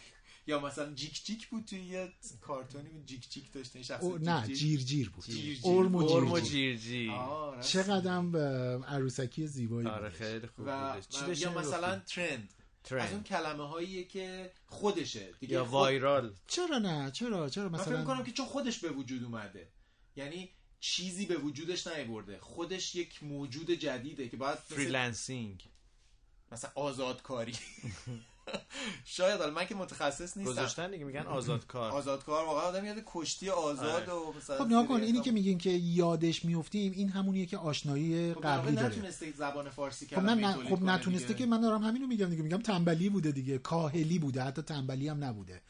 [0.48, 4.48] یا مثلا جیک جیک بود توی یه کارتونی بود جیک جیک داشته شخص نه.
[4.48, 5.26] جیر جیر بود.
[5.26, 5.62] جیر جیر.
[5.66, 7.12] ارم و جیر جیر.
[7.62, 8.36] چقدرم
[8.86, 10.10] عروسکی زیبایی آره.
[10.10, 12.50] خیلی خوب داشتیم یا مثلا؟ trend
[12.84, 13.02] trend.
[13.08, 15.34] از اون کلمه هاییه که خودشه.
[15.40, 16.34] دیگه یا خود- viral.
[16.48, 19.68] چرا نه؟ چرا؟ چرا من فکر مثلا می‌کنم که چون خودش به وجود اومده.
[20.16, 20.50] یعنی
[20.80, 22.38] چیزی به وجودش نیورده.
[22.40, 25.64] خودش یک موجود جدیده که باید مثل- freelancing
[26.52, 27.54] مثلا آزادکاری.
[29.06, 30.52] شاید حالا من که متخصص نیستم.
[30.52, 31.92] گذاشتن دیگه میگن آزادکار.
[31.92, 35.70] آزادکار واقعا آدم یاد کشتی آزاد و مثلا خب نگاه کن اینی که میگین که
[35.70, 38.88] یادش میفتیم این همونیه که آشنایی خب قبلی داره.
[38.88, 41.34] نتونسته زبان فارسی خب تولید خب نتونسته.
[41.34, 45.24] که من دارم همینو میگم دیگه میگم تنبلی بوده دیگه کاهلی بوده حتی تنبلی هم
[45.24, 45.62] نبوده.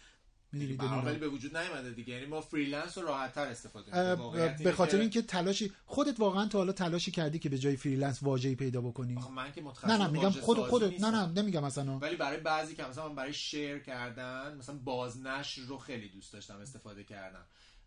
[0.55, 2.13] می‌دونید ولی به وجود نیومده دیگه.
[2.13, 4.55] یعنی ما freelance رو راحت تر استفاده می‌کنیم.
[4.63, 8.23] به خاطر که- اینکه تلاشی خودت واقعا تا حالا تلاشی کردی که به جای freelance
[8.23, 9.17] واژه‌ای پیدا بکنی.
[9.35, 11.11] من که متخصص نه نه میگم خود خودت نه.
[11.11, 11.97] نه نمیگم مثلا.
[11.99, 16.57] ولی برای بعضی که مثلا من برای شیر کردن مثلا بازنشر رو خیلی دوست داشتم
[16.57, 17.45] استفاده کردم.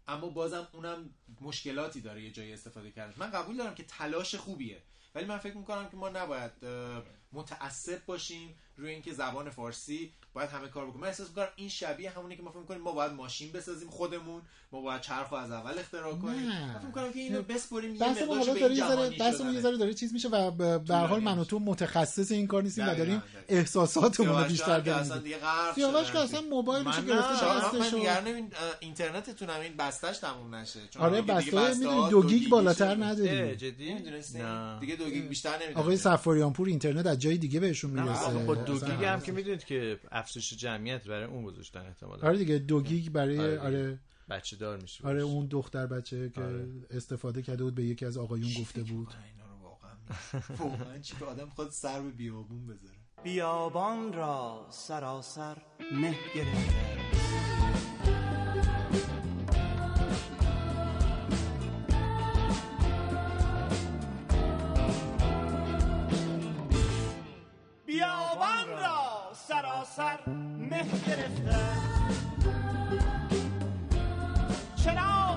[0.08, 3.14] اما بازم اونم مشکلاتی داره یه جایی استفاده کردن.
[3.16, 4.82] من قبول دارم که تلاش خوبیه.
[5.14, 6.52] ولی من فکر می‌کنم که ما نباید
[7.32, 12.10] متعصب باشیم روی اینکه زبان فارسی باید همه کار بکنیم من احساس می‌کنم این شبیه
[12.10, 14.42] همونی که ما فکر می‌کنیم ما باید ماشین بسازیم خودمون
[14.72, 16.48] ما باید چرخ از اول اختراع کنیم.
[16.48, 19.60] من فکر می‌کنم که اینو بسپریم یه حالا به جهانی بحثمون یه.
[19.60, 22.88] ذره داره چیز میشه و به هر حال من و تو متخصص این کار نیستیم
[22.88, 23.22] و داریم.
[23.48, 25.18] احساساتمون رو بیشتر داریم اصلا.
[25.18, 25.36] دیگه
[25.74, 27.46] سیاوش که اصلا موبایلشو من گرفته.
[27.46, 28.50] دستش من
[28.80, 33.08] اینترنتتون هم این بستش تموم نشه چون آره دیگه بسته می‌دونی دو گیگ بالاتر میشه.
[33.08, 37.60] نداری جدی نمی‌دونستین دیگه دو گیگ بیشتر نمی‌دونم آقای سفاریان پور اینترنت از جای دیگه
[37.60, 38.86] بهشون می‌رسه دو.
[38.86, 42.28] گیگ هم که می‌دونید که افزایش جمعیت برای اون گذاشتن احتمالاً.
[42.28, 43.60] آره دیگه دو گیگ برای آره دیگه.
[43.62, 43.98] آره.
[44.30, 46.66] بچه دار میشه آره اون دختر بچه که آره.
[46.90, 49.08] استفاده کرده بود به یکی از آقایون گفته بود.
[50.58, 52.96] واقعا چی که آدم خود سر به بیابون بذاره.
[53.24, 55.56] بیابان را سراسر
[55.92, 57.27] مه گرفته
[69.98, 70.18] سراسر
[70.70, 71.58] مه گرفته
[74.76, 75.27] چراغ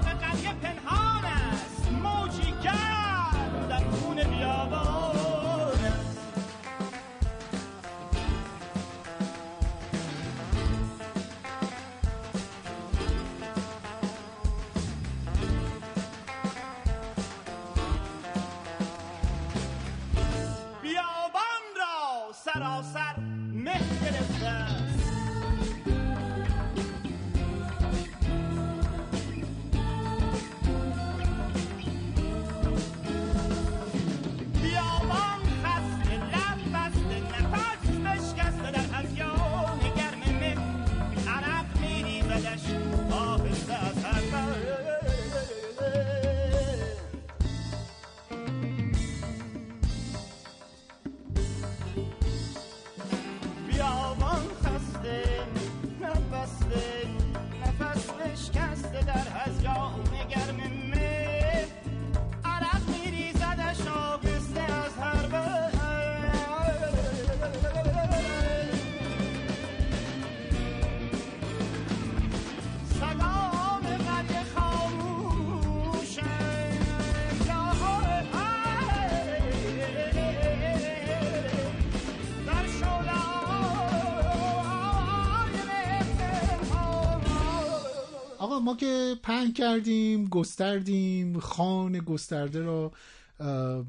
[88.62, 92.92] ما که پهن کردیم گستردیم خان گسترده رو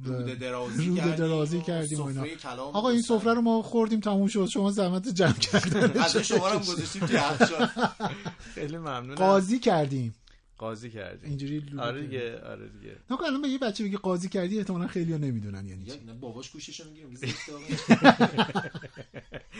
[0.04, 2.24] روده درازی کردیم درازی و کردیم و اینا.
[2.56, 3.02] آقا این.
[3.02, 7.68] سفره رو ما خوردیم تموم شد شما زحمت جمع کردن از شما رو گذاشتیم یخچال
[8.54, 10.14] خیلی ممنونم قاضی کردیم
[10.58, 12.02] قاضی کردیم اینجوری آره.
[12.02, 15.66] دیگه آره دیگه نکن الان به یه بچه بگی قاضی کردی احتمالا خیلی ها نمی‌دونن
[15.66, 18.68] یعنی چی یا نه باباش می‌گیره زشته آقا.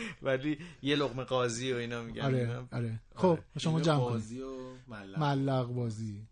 [0.21, 2.21] ولی یه لقمه قاضی و اینا میگن.
[2.21, 2.67] آره اینا.
[2.71, 2.99] آره.
[3.15, 4.53] خب شما جمع قاضی و
[4.87, 5.19] ملق.
[5.19, 6.27] ملق بازی.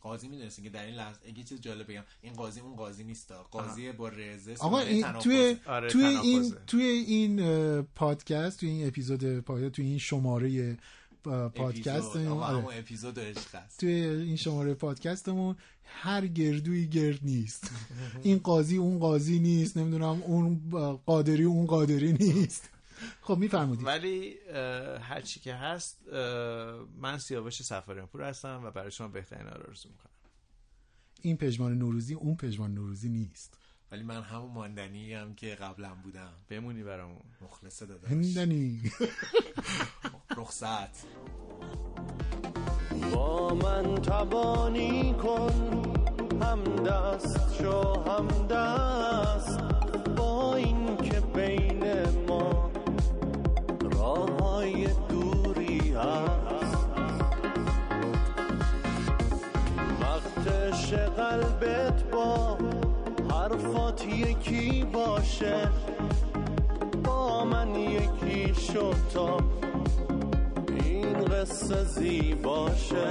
[0.00, 2.04] قاضی می‌دونستین که در این لحظه یه چیز جالب بگم.
[2.22, 5.12] این قاضی اون قاضی نیست قاضی با رزه آقا این.
[5.12, 6.04] توی آره، توی.
[6.04, 10.78] این توی این پادکست توی این اپیزود پادکست توی این شماره
[11.26, 12.26] اه، پادکست اپیزود.
[12.26, 12.78] آقا آره.
[12.78, 13.18] اپیزود
[13.78, 17.70] توی این شماره پادکستمون هر گردوی گرد نیست.
[18.22, 19.76] این قاضی اون قاضی نیست.
[19.76, 20.70] نمی‌دونم اون
[21.06, 22.70] قادری اون قادری نیست.
[23.20, 23.86] خب میفرمودید.
[23.86, 24.34] ولی
[25.00, 25.98] هر چی که هست
[26.98, 30.10] من سیاوش سفاریان پور هستم و برای شما بهترین آرزو می‌کنم.
[31.22, 33.58] این پژمان نوروزی اون پژمان نوروزی نیست.
[33.92, 36.32] ولی من همون ماندنی هم که قبلا بودم.
[36.48, 37.22] بمونی برامون.
[37.40, 38.10] مخلصه داداش.
[38.10, 38.80] هندنی.
[40.36, 41.06] رخصت.
[43.14, 45.82] با من توانی کن.
[46.42, 49.60] هم دست شو هم دست
[50.16, 52.70] با این که بین ما
[53.92, 56.86] راه های دوری هست.
[60.00, 62.49] وقتش قلبت با
[64.08, 65.68] یکی باشه.
[67.04, 69.36] با من یکی شد تا
[70.84, 73.06] این قصه زیباشه.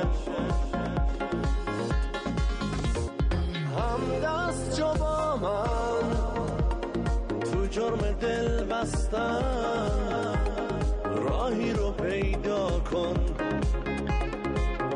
[3.77, 6.09] هم دست جو با من
[7.39, 9.43] تو جرم دل بستن.
[11.03, 13.15] راهی رو پیدا کن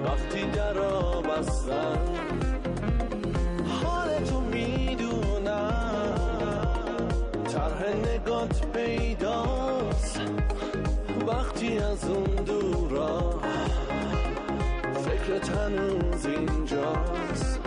[0.06, 0.74] وقتی در
[1.22, 2.53] بستن.
[7.90, 10.22] نگات پیداست.
[11.28, 13.42] وقتی از اون دورا
[15.06, 17.60] فکرت هنوز اینجاست.